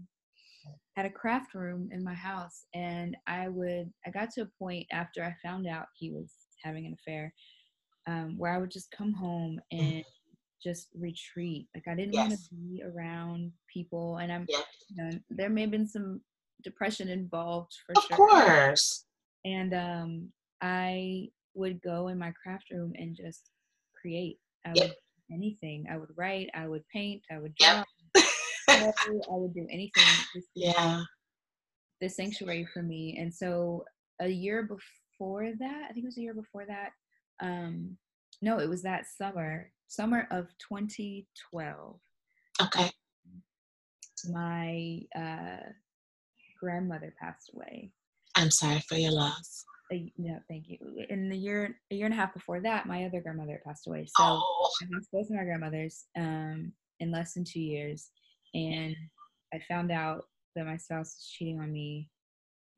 had 0.96 1.04
a 1.04 1.10
craft 1.10 1.54
room 1.54 1.90
in 1.92 2.02
my 2.02 2.14
house, 2.14 2.64
and 2.74 3.14
I 3.26 3.48
would. 3.48 3.92
I 4.06 4.10
got 4.10 4.30
to 4.32 4.42
a 4.42 4.58
point 4.58 4.86
after 4.90 5.22
I 5.22 5.34
found 5.46 5.66
out 5.66 5.86
he 5.94 6.10
was 6.10 6.32
having 6.64 6.86
an 6.86 6.96
affair, 6.98 7.34
um, 8.06 8.38
where 8.38 8.54
I 8.54 8.58
would 8.58 8.70
just 8.70 8.90
come 8.90 9.12
home 9.12 9.60
and. 9.70 9.82
Mm 9.82 10.04
just 10.62 10.88
retreat. 10.98 11.68
Like 11.74 11.84
I 11.88 11.94
didn't 11.94 12.14
yes. 12.14 12.28
want 12.28 12.40
to 12.40 12.54
be 12.54 12.82
around 12.82 13.52
people, 13.72 14.18
and 14.18 14.32
I'm. 14.32 14.46
You 14.48 15.04
know, 15.04 15.10
there 15.30 15.48
may 15.48 15.62
have 15.62 15.70
been 15.70 15.86
some 15.86 16.20
depression 16.62 17.08
involved 17.08 17.72
for 17.86 17.92
of 17.96 18.02
sure. 18.04 18.12
Of 18.12 18.16
course. 18.16 19.04
And 19.44 19.74
um, 19.74 20.28
I 20.60 21.28
would 21.54 21.80
go 21.82 22.08
in 22.08 22.18
my 22.18 22.32
craft 22.42 22.70
room 22.70 22.92
and 22.96 23.16
just 23.16 23.50
create. 23.98 24.38
I 24.66 24.72
yep. 24.74 24.88
would 24.88 24.96
anything. 25.32 25.86
I 25.90 25.96
would 25.96 26.10
write. 26.16 26.50
I 26.54 26.66
would 26.66 26.86
paint. 26.92 27.22
I 27.30 27.38
would 27.38 27.54
draw. 27.54 27.84
Yep. 28.68 28.94
I 29.08 29.16
would 29.30 29.52
do 29.52 29.66
anything. 29.68 30.04
yeah. 30.54 31.02
The 32.00 32.08
sanctuary 32.08 32.66
for 32.72 32.82
me, 32.82 33.18
and 33.18 33.34
so 33.34 33.84
a 34.20 34.28
year 34.28 34.62
before 34.62 35.50
that, 35.58 35.86
I 35.90 35.92
think 35.92 36.04
it 36.04 36.06
was 36.06 36.18
a 36.18 36.22
year 36.22 36.34
before 36.34 36.64
that. 36.66 36.90
Um, 37.40 37.96
no, 38.40 38.60
it 38.60 38.68
was 38.68 38.82
that 38.82 39.06
summer 39.18 39.72
summer 39.90 40.28
of 40.30 40.46
2012. 40.68 42.00
Okay. 42.62 42.90
My 44.30 45.00
uh, 45.16 45.66
grandmother 46.60 47.12
passed 47.20 47.50
away. 47.54 47.90
I'm 48.36 48.50
sorry 48.50 48.80
for 48.88 48.94
your 48.94 49.12
loss. 49.12 49.64
Uh, 49.92 49.96
no, 50.16 50.38
thank 50.48 50.68
you. 50.68 50.78
In 51.08 51.28
the 51.28 51.36
year, 51.36 51.76
a 51.90 51.94
year 51.94 52.04
and 52.04 52.14
a 52.14 52.16
half 52.16 52.32
before 52.32 52.60
that, 52.60 52.86
my 52.86 53.04
other 53.04 53.20
grandmother 53.20 53.60
passed 53.66 53.88
away. 53.88 54.06
So 54.06 54.22
oh. 54.22 54.70
I 54.80 54.86
lost 54.94 55.08
both 55.12 55.26
of 55.26 55.36
my 55.36 55.42
grandmothers 55.42 56.04
um, 56.16 56.72
in 57.00 57.10
less 57.10 57.34
than 57.34 57.44
two 57.44 57.60
years, 57.60 58.10
and 58.54 58.94
I 59.52 59.60
found 59.68 59.90
out 59.90 60.26
that 60.54 60.66
my 60.66 60.76
spouse 60.76 61.16
was 61.16 61.34
cheating 61.36 61.60
on 61.60 61.72
me 61.72 62.08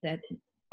that 0.02 0.20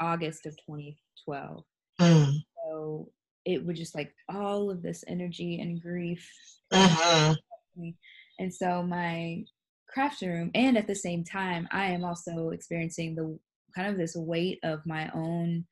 August 0.00 0.46
of 0.46 0.56
2012. 0.66 1.62
Mm. 2.00 2.34
So 2.64 3.08
it 3.44 3.64
would 3.64 3.76
just 3.76 3.94
like 3.94 4.12
all 4.28 4.70
of 4.70 4.82
this 4.82 5.04
energy 5.08 5.60
and 5.60 5.80
grief. 5.80 6.28
Uh-huh. 6.72 7.34
And 8.38 8.52
so 8.52 8.82
my 8.82 9.44
craft 9.88 10.22
room, 10.22 10.50
and 10.54 10.76
at 10.76 10.86
the 10.86 10.94
same 10.94 11.24
time, 11.24 11.68
I 11.72 11.86
am 11.86 12.04
also 12.04 12.50
experiencing 12.50 13.14
the 13.14 13.38
kind 13.74 13.88
of 13.88 13.96
this 13.96 14.14
weight 14.16 14.58
of 14.62 14.80
my 14.86 15.10
own 15.14 15.64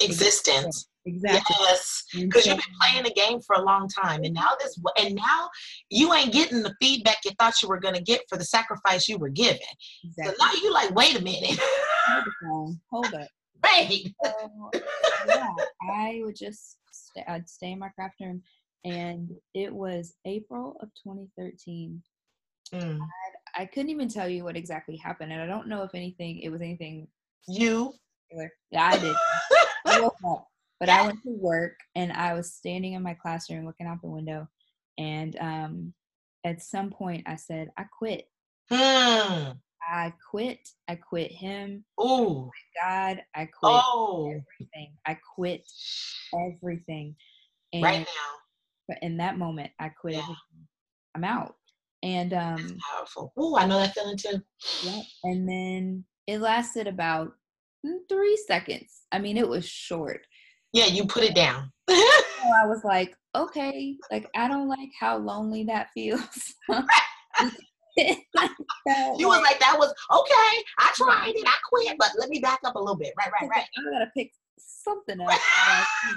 Existence. 0.00 0.88
exactly 1.04 1.56
Yes. 1.60 2.04
Because 2.14 2.46
you've 2.46 2.56
been 2.56 2.74
playing 2.80 3.04
the 3.04 3.12
game 3.12 3.40
for 3.40 3.56
a 3.56 3.62
long 3.62 3.88
time. 3.88 4.22
And 4.22 4.32
now 4.32 4.50
this 4.60 4.78
and 4.98 5.14
now 5.14 5.48
you 5.90 6.14
ain't 6.14 6.32
getting 6.32 6.62
the 6.62 6.74
feedback 6.80 7.16
you 7.24 7.32
thought 7.38 7.60
you 7.60 7.68
were 7.68 7.80
gonna 7.80 8.00
get 8.00 8.22
for 8.28 8.38
the 8.38 8.44
sacrifice 8.44 9.08
you 9.08 9.18
were 9.18 9.28
given. 9.28 9.58
So 10.18 10.32
now 10.38 10.52
you 10.62 10.72
like, 10.72 10.94
wait 10.94 11.18
a 11.18 11.22
minute. 11.22 11.58
hold 12.06 12.24
the 12.24 12.78
hold 12.90 13.14
up 13.14 13.28
so 14.24 14.70
yeah, 15.28 15.48
I 15.92 16.20
would 16.24 16.36
just 16.36 16.76
stay, 17.10 17.24
I'd 17.26 17.48
stay 17.48 17.72
in 17.72 17.78
my 17.78 17.88
craft 17.88 18.20
room, 18.20 18.42
and 18.84 19.30
it 19.54 19.72
was 19.72 20.14
April 20.24 20.76
of 20.80 20.88
2013. 21.02 22.02
Mm. 22.72 22.98
I 23.56 23.66
couldn't 23.66 23.90
even 23.90 24.08
tell 24.08 24.28
you 24.28 24.44
what 24.44 24.56
exactly 24.56 24.96
happened, 24.96 25.32
and 25.32 25.42
I 25.42 25.46
don't 25.46 25.68
know 25.68 25.82
if 25.82 25.94
anything 25.94 26.40
it 26.40 26.50
was 26.50 26.60
anything 26.60 27.08
You 27.48 27.92
particular. 28.28 28.52
Yeah, 28.70 28.86
I 28.86 28.98
did. 28.98 29.16
I 29.86 30.00
woke 30.00 30.16
up, 30.26 30.48
but 30.78 30.88
I 30.88 31.04
went 31.04 31.22
to 31.24 31.30
work, 31.30 31.74
and 31.94 32.12
I 32.12 32.34
was 32.34 32.52
standing 32.52 32.92
in 32.92 33.02
my 33.02 33.14
classroom 33.14 33.66
looking 33.66 33.86
out 33.86 34.02
the 34.02 34.08
window, 34.08 34.48
and 34.98 35.36
um, 35.40 35.94
at 36.44 36.62
some 36.62 36.90
point 36.90 37.24
I 37.26 37.36
said, 37.36 37.70
"I 37.76 37.84
quit. 37.84 38.28
hmm. 38.70 39.52
I 39.88 40.12
quit. 40.30 40.68
I 40.88 40.94
quit 40.96 41.32
him, 41.32 41.84
Ooh. 42.00 42.50
God. 42.82 43.22
I 43.34 43.46
quit 43.46 43.72
Oh. 43.74 44.26
everything. 44.30 44.92
I 45.06 45.16
quit 45.36 45.62
everything." 46.34 47.14
And 47.72 47.82
Right 47.84 47.98
now. 48.00 48.06
but 48.88 48.98
in 49.02 49.16
that 49.18 49.38
moment 49.38 49.70
i 49.78 49.88
quit 49.88 50.14
Yeah. 50.14 50.20
everything 50.22 50.66
i'm 51.14 51.22
out 51.24 51.54
and 52.02 52.32
um 52.34 52.66
Powerful. 52.96 53.32
Ooh, 53.38 53.56
I 53.56 53.66
know 53.66 53.78
that 53.78 53.94
feeling 53.94 54.16
too. 54.16 54.40
yeah 54.82 55.00
and 55.22 55.48
then 55.48 56.04
it 56.26 56.40
lasted 56.40 56.88
about 56.88 57.32
mm, 57.86 57.98
three 58.08 58.36
seconds 58.46 59.02
i 59.12 59.18
mean 59.20 59.36
it 59.36 59.48
was 59.48 59.68
short 59.68 60.26
Yeah, 60.72 60.86
you 60.86 61.06
put 61.06 61.22
it 61.24 61.34
down. 61.36 61.70
so 61.90 61.96
i 62.62 62.66
was 62.66 62.82
like 62.84 63.14
okay 63.36 63.96
like 64.10 64.28
i 64.34 64.48
don't 64.48 64.68
like 64.68 64.90
how 64.98 65.16
lonely 65.18 65.62
that 65.64 65.90
feels 65.94 66.54
you 69.18 69.28
was 69.28 69.42
like, 69.42 69.58
that 69.60 69.76
was 69.78 69.92
okay. 70.12 70.64
I 70.78 70.92
tried 70.94 71.32
it. 71.34 71.44
I 71.46 71.56
quit, 71.68 71.96
but 71.98 72.10
let 72.18 72.28
me 72.28 72.38
back 72.40 72.60
up 72.64 72.74
a 72.74 72.78
little 72.78 72.96
bit. 72.96 73.12
Right, 73.18 73.30
right, 73.40 73.50
right. 73.50 73.64
i 73.78 73.90
gotta 73.92 74.10
pick 74.16 74.32
something 74.58 75.20
up 75.20 75.26
like, 75.28 75.38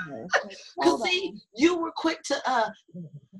you 0.07 0.11
know, 0.11 0.27
like, 0.43 0.53
Cause 0.83 1.03
see, 1.03 1.33
you 1.55 1.77
were 1.77 1.91
quick 1.95 2.21
to 2.23 2.41
uh 2.45 2.69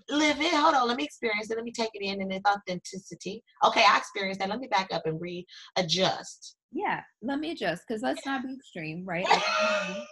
live 0.09 0.41
it. 0.41 0.53
Hold 0.53 0.75
on, 0.75 0.87
let 0.87 0.97
me 0.97 1.03
experience 1.03 1.49
it. 1.49 1.55
Let 1.55 1.63
me 1.63 1.71
take 1.71 1.91
it 1.93 2.03
in 2.03 2.21
and 2.21 2.31
its 2.31 2.45
authenticity. 2.49 3.43
Okay, 3.65 3.83
I 3.87 3.97
experienced 3.97 4.39
that. 4.39 4.49
Let 4.49 4.59
me 4.59 4.67
back 4.67 4.89
up 4.91 5.05
and 5.05 5.19
readjust. 5.21 6.55
yeah 6.71 7.01
let 7.21 7.39
me 7.39 7.51
adjust 7.51 7.83
because 7.87 8.01
let's 8.01 8.25
not 8.25 8.43
be 8.43 8.53
extreme 8.53 9.05
right 9.05 9.25
Like, 9.29 9.41
I 9.45 9.87
know 9.89 10.03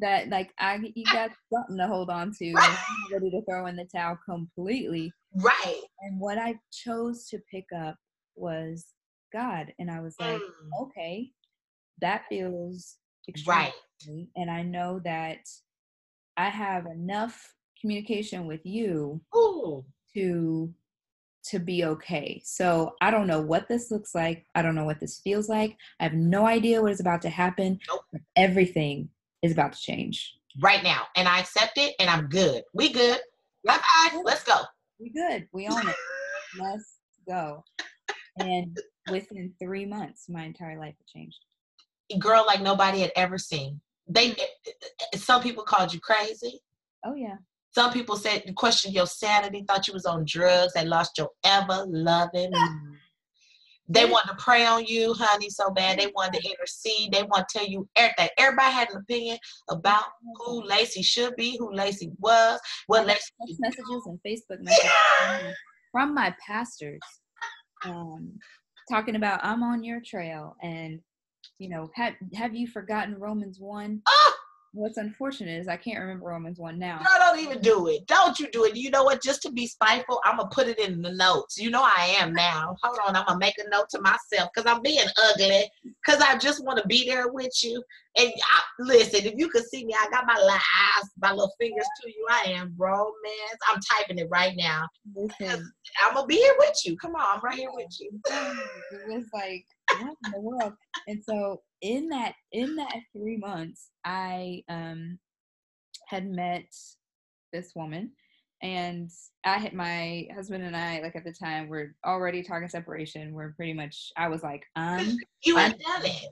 that 0.00 0.28
like 0.28 0.52
i 0.58 0.78
you 0.94 1.04
got 1.06 1.30
something 1.52 1.76
to 1.76 1.86
hold 1.86 2.08
on 2.10 2.32
to 2.32 2.54
I'm 2.56 2.76
ready 3.12 3.30
to 3.30 3.42
throw 3.48 3.66
in 3.66 3.76
the 3.76 3.84
towel 3.84 4.18
completely 4.24 5.12
Right. 5.34 5.82
And 6.00 6.18
what 6.18 6.38
I 6.38 6.58
chose 6.72 7.26
to 7.28 7.38
pick 7.50 7.66
up 7.76 7.96
was 8.34 8.86
God. 9.32 9.72
And 9.78 9.90
I 9.90 10.00
was 10.00 10.16
like, 10.18 10.40
Mm, 10.40 10.82
okay, 10.84 11.30
that 12.00 12.24
feels 12.28 12.96
extreme. 13.28 13.56
right. 13.56 13.72
And 14.36 14.50
I 14.50 14.62
know 14.62 15.00
that 15.04 15.40
I 16.36 16.48
have 16.48 16.86
enough 16.86 17.54
communication 17.80 18.46
with 18.46 18.64
you 18.64 19.20
Ooh. 19.36 19.84
to 20.14 20.72
to 21.44 21.58
be 21.58 21.84
okay. 21.84 22.40
So 22.44 22.94
I 23.00 23.10
don't 23.10 23.26
know 23.26 23.40
what 23.40 23.68
this 23.68 23.90
looks 23.90 24.14
like. 24.14 24.46
I 24.54 24.62
don't 24.62 24.74
know 24.74 24.84
what 24.84 25.00
this 25.00 25.20
feels 25.20 25.48
like. 25.48 25.76
I 26.00 26.04
have 26.04 26.14
no 26.14 26.46
idea 26.46 26.82
what 26.82 26.92
is 26.92 27.00
about 27.00 27.22
to 27.22 27.30
happen. 27.30 27.80
Nope. 27.88 28.22
Everything 28.36 29.08
is 29.42 29.52
about 29.52 29.72
to 29.72 29.78
change. 29.80 30.34
Right 30.60 30.82
now. 30.82 31.02
And 31.16 31.28
I 31.28 31.40
accept 31.40 31.78
it 31.78 31.94
and 32.00 32.10
I'm 32.10 32.28
good. 32.28 32.62
We 32.72 32.92
good. 32.92 33.18
Bye 33.64 33.76
bye. 33.76 34.22
Let's 34.24 34.44
go. 34.44 34.56
We 34.98 35.10
good. 35.10 35.46
We 35.52 35.68
own 35.68 35.88
it. 35.88 35.94
Let's 36.60 36.98
go. 37.28 37.62
And 38.38 38.76
within 39.10 39.52
three 39.60 39.86
months, 39.86 40.26
my 40.28 40.44
entire 40.44 40.78
life 40.78 40.94
had 40.98 41.06
changed. 41.06 41.38
Girl 42.18 42.44
like 42.46 42.62
nobody 42.62 43.00
had 43.00 43.12
ever 43.16 43.38
seen. 43.38 43.80
They 44.08 44.30
eh, 44.30 44.44
eh, 44.66 44.70
eh, 45.12 45.18
some 45.18 45.42
people 45.42 45.62
called 45.62 45.92
you 45.92 46.00
crazy. 46.00 46.60
Oh 47.04 47.14
yeah. 47.14 47.36
Some 47.72 47.92
people 47.92 48.16
said 48.16 48.42
questioned 48.56 48.94
your 48.94 49.06
sanity, 49.06 49.64
thought 49.68 49.86
you 49.86 49.92
was 49.92 50.06
on 50.06 50.24
drugs, 50.26 50.72
they 50.72 50.86
lost 50.86 51.18
your 51.18 51.28
ever 51.44 51.84
loving. 51.86 52.52
They 53.88 54.04
want 54.04 54.26
to 54.28 54.34
pray 54.36 54.66
on 54.66 54.84
you, 54.84 55.14
honey, 55.14 55.48
so 55.48 55.70
bad. 55.70 55.98
They 55.98 56.08
want 56.08 56.34
to 56.34 56.42
intercede. 56.46 57.12
They 57.12 57.22
want 57.22 57.48
to 57.48 57.58
tell 57.58 57.66
you 57.66 57.88
everything. 57.96 58.28
Everybody 58.36 58.72
had 58.72 58.90
an 58.90 58.98
opinion 58.98 59.38
about 59.70 60.04
who 60.36 60.62
Lacey 60.62 61.02
should 61.02 61.34
be, 61.36 61.56
who 61.58 61.72
Lacey 61.72 62.10
was, 62.18 62.60
what 62.86 63.06
Lacey 63.06 63.30
text 63.46 63.60
messages 63.60 64.06
and 64.06 64.18
Facebook 64.26 64.60
messages 64.60 64.90
from- 65.26 65.54
from 65.90 66.14
my 66.14 66.34
pastors, 66.46 67.00
um, 67.84 68.38
talking 68.90 69.16
about 69.16 69.40
I'm 69.42 69.62
on 69.62 69.82
your 69.82 70.00
trail, 70.00 70.56
and 70.62 71.00
you 71.58 71.68
know, 71.70 71.88
have 71.94 72.14
have 72.34 72.54
you 72.54 72.66
forgotten 72.68 73.18
Romans 73.18 73.58
one? 73.58 74.02
Ah! 74.06 74.37
What's 74.72 74.98
unfortunate 74.98 75.60
is 75.60 75.68
I 75.68 75.76
can't 75.76 75.98
remember 75.98 76.26
Romans 76.26 76.58
one 76.58 76.78
now. 76.78 76.98
Girl, 76.98 77.06
don't 77.18 77.40
even 77.40 77.60
do 77.60 77.88
it. 77.88 78.06
Don't 78.06 78.38
you 78.38 78.48
do 78.50 78.64
it. 78.64 78.76
You 78.76 78.90
know 78.90 79.04
what? 79.04 79.22
Just 79.22 79.42
to 79.42 79.52
be 79.52 79.66
spiteful, 79.66 80.20
I'm 80.24 80.36
gonna 80.36 80.50
put 80.50 80.68
it 80.68 80.78
in 80.78 81.00
the 81.00 81.12
notes. 81.12 81.58
You 81.58 81.70
know 81.70 81.82
I 81.82 82.16
am 82.20 82.32
now. 82.32 82.76
Hold 82.82 82.98
on, 83.06 83.16
I'm 83.16 83.24
gonna 83.26 83.38
make 83.38 83.56
a 83.58 83.68
note 83.70 83.88
to 83.90 84.00
myself 84.00 84.50
because 84.54 84.70
I'm 84.70 84.82
being 84.82 85.06
ugly. 85.30 85.70
Because 85.84 86.20
I 86.20 86.36
just 86.36 86.64
want 86.64 86.78
to 86.78 86.86
be 86.86 87.08
there 87.08 87.28
with 87.28 87.52
you. 87.64 87.82
And 88.16 88.28
I, 88.28 88.62
listen, 88.80 89.24
if 89.24 89.34
you 89.36 89.48
could 89.48 89.64
see 89.64 89.84
me, 89.84 89.94
I 89.98 90.08
got 90.10 90.26
my 90.26 90.34
little 90.34 90.50
eyes, 90.50 91.10
my 91.20 91.30
little 91.30 91.52
fingers 91.58 91.86
to 92.02 92.10
you. 92.10 92.26
I 92.30 92.50
am 92.50 92.74
romance. 92.76 93.58
I'm 93.68 93.80
typing 93.80 94.18
it 94.18 94.28
right 94.30 94.54
now. 94.56 94.86
Listen, 95.14 95.72
I'm 96.04 96.14
gonna 96.14 96.26
be 96.26 96.36
here 96.36 96.54
with 96.58 96.76
you. 96.84 96.96
Come 96.98 97.14
on, 97.14 97.24
I'm 97.34 97.40
right 97.42 97.58
here 97.58 97.70
with 97.72 97.96
you. 98.00 98.10
it 98.92 99.08
was 99.08 99.24
like 99.32 99.64
what 100.00 100.16
in 100.26 100.32
the 100.32 100.40
world 100.40 100.74
and 101.06 101.22
so 101.24 101.62
in 101.82 102.08
that 102.08 102.34
in 102.52 102.74
that 102.76 102.94
three 103.16 103.36
months 103.36 103.90
i 104.04 104.62
um 104.68 105.18
had 106.08 106.26
met 106.28 106.64
this 107.52 107.72
woman 107.76 108.10
and 108.62 109.10
i 109.44 109.58
had 109.58 109.72
my 109.72 110.26
husband 110.34 110.64
and 110.64 110.76
i 110.76 111.00
like 111.00 111.14
at 111.14 111.24
the 111.24 111.32
time 111.32 111.68
we're 111.68 111.94
already 112.04 112.42
talking 112.42 112.68
separation 112.68 113.32
we're 113.32 113.52
pretty 113.52 113.72
much 113.72 114.10
i 114.16 114.26
was 114.28 114.42
like 114.42 114.64
um 114.76 115.16
You 115.44 115.56
had 115.56 115.72
I'm- 115.72 115.78
done 116.02 116.10
it, 116.10 116.28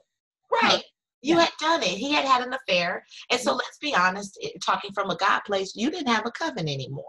right? 0.53 0.83
You 1.23 1.37
Yeah. 1.37 1.45
had 1.45 1.53
done 1.61 1.83
it. 1.83 1.89
He 1.89 2.13
had 2.13 2.25
had 2.25 2.47
an 2.47 2.53
affair, 2.53 3.05
and 3.31 3.41
so 3.41 3.55
let's 3.55 3.79
be 3.79 3.95
honest. 3.95 4.39
Talking 4.65 4.93
from 4.93 5.11
a 5.11 5.17
God 5.17 5.41
place, 5.47 5.75
you 5.75 5.91
didn't 5.91 6.09
have 6.15 6.27
a 6.27 6.31
coven 6.31 6.69
anymore. 6.69 7.05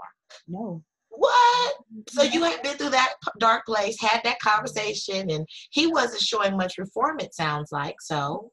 no 0.48 0.82
What? 1.18 1.76
So 2.10 2.24
you 2.24 2.44
had 2.44 2.62
been 2.62 2.78
through 2.78 2.92
that 2.92 3.14
dark 3.40 3.66
place, 3.66 4.00
had 4.00 4.22
that 4.24 4.40
conversation, 4.40 5.30
and 5.30 5.46
he 5.72 5.88
wasn't 5.88 6.22
showing 6.22 6.56
much 6.56 6.78
reform. 6.78 7.20
It 7.20 7.34
sounds 7.34 7.72
like 7.72 7.96
so. 8.02 8.52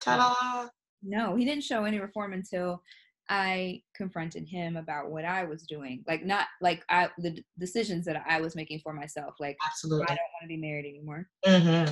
Ta-da! 0.00 0.68
no 1.02 1.36
he 1.36 1.44
didn't 1.44 1.64
show 1.64 1.84
any 1.84 1.98
reform 1.98 2.32
until 2.32 2.82
i 3.28 3.80
confronted 3.94 4.46
him 4.46 4.76
about 4.76 5.10
what 5.10 5.24
i 5.24 5.44
was 5.44 5.62
doing 5.62 6.02
like 6.06 6.24
not 6.24 6.46
like 6.60 6.84
i 6.88 7.08
the 7.18 7.42
decisions 7.58 8.04
that 8.04 8.22
i 8.28 8.40
was 8.40 8.54
making 8.54 8.78
for 8.80 8.92
myself 8.92 9.34
like 9.40 9.56
absolutely. 9.64 10.04
i 10.04 10.08
don't 10.08 10.18
want 10.18 10.42
to 10.42 10.48
be 10.48 10.56
married 10.56 10.86
anymore 10.86 11.28
hmm 11.44 11.90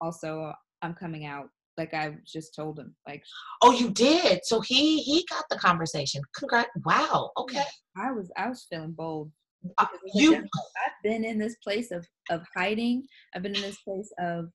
also 0.00 0.52
i'm 0.82 0.94
coming 0.94 1.26
out 1.26 1.48
like 1.76 1.92
i 1.94 2.14
just 2.26 2.54
told 2.54 2.78
him 2.78 2.94
like 3.06 3.22
Oh, 3.62 3.72
you 3.72 3.90
did. 3.90 4.40
So 4.44 4.60
he 4.60 5.00
he 5.02 5.24
got 5.28 5.44
the 5.50 5.56
conversation. 5.56 6.22
Congrats! 6.34 6.70
Wow. 6.84 7.30
Okay. 7.36 7.62
i 7.96 8.10
was 8.10 8.30
i 8.36 8.48
was 8.48 8.66
feeling 8.70 8.92
bold 8.92 9.30
Uh, 9.78 9.86
you 10.14 10.34
i've 10.36 11.02
been 11.02 11.24
in 11.24 11.38
this 11.38 11.56
place 11.62 11.90
of 11.90 12.06
of 12.30 12.42
hiding 12.56 13.06
i've 13.34 13.42
been 13.42 13.54
in 13.54 13.60
this 13.62 13.80
place 13.82 14.10
of 14.18 14.46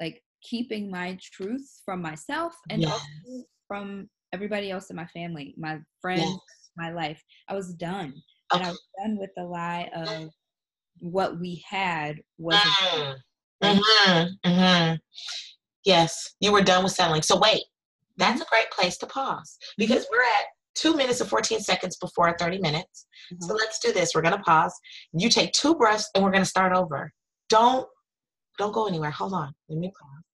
like 0.00 0.22
keeping 0.42 0.90
my 0.90 1.18
truth 1.22 1.66
from 1.84 2.00
myself 2.00 2.54
and 2.70 2.80
Yes. 2.82 2.92
also 2.92 3.44
from 3.66 4.08
everybody 4.32 4.70
else 4.70 4.90
in 4.90 4.96
my 4.96 5.06
family 5.08 5.54
my 5.58 5.78
friends 6.00 6.30
Yes. 6.30 6.70
my 6.76 6.90
life 6.92 7.22
i 7.48 7.54
was 7.54 7.74
done 7.74 8.14
and 8.52 8.62
i 8.62 8.70
was 8.70 8.80
done 9.02 9.18
with 9.18 9.30
the 9.36 9.44
lie 9.44 9.90
of 9.94 10.30
what 11.00 11.38
we 11.38 11.62
had 11.68 12.20
wasn't 12.38 12.64
Mm. 12.82 13.16
Right? 13.60 13.80
Mhm, 13.80 14.28
mhm. 14.46 15.00
Yes, 15.84 16.34
you 16.40 16.52
were 16.52 16.62
done 16.62 16.84
with 16.84 16.92
settling. 16.92 17.22
So 17.22 17.36
wait, 17.38 17.62
that's 18.16 18.40
a 18.40 18.44
great 18.46 18.70
place 18.70 18.96
to 18.98 19.06
pause 19.06 19.58
because 19.76 20.06
we're 20.10 20.22
at 20.22 20.46
two 20.78 20.94
minutes 20.94 21.20
and 21.20 21.28
14 21.28 21.60
seconds 21.60 21.96
before 21.96 22.34
30 22.38 22.58
minutes. 22.58 23.06
Mm-hmm. 23.32 23.44
So 23.44 23.54
let's 23.54 23.78
do 23.80 23.92
this. 23.92 24.12
We're 24.14 24.22
going 24.22 24.36
to 24.36 24.42
pause. 24.42 24.74
You 25.12 25.28
take 25.28 25.52
two 25.52 25.74
breaths 25.74 26.08
and 26.14 26.24
we're 26.24 26.30
going 26.30 26.44
to 26.44 26.48
start 26.48 26.72
over. 26.74 27.12
Don't, 27.48 27.86
don't 28.58 28.72
go 28.72 28.86
anywhere. 28.86 29.10
Hold 29.10 29.34
on. 29.34 29.52
Let 29.68 29.78
me 29.78 29.92
pause. 29.98 30.24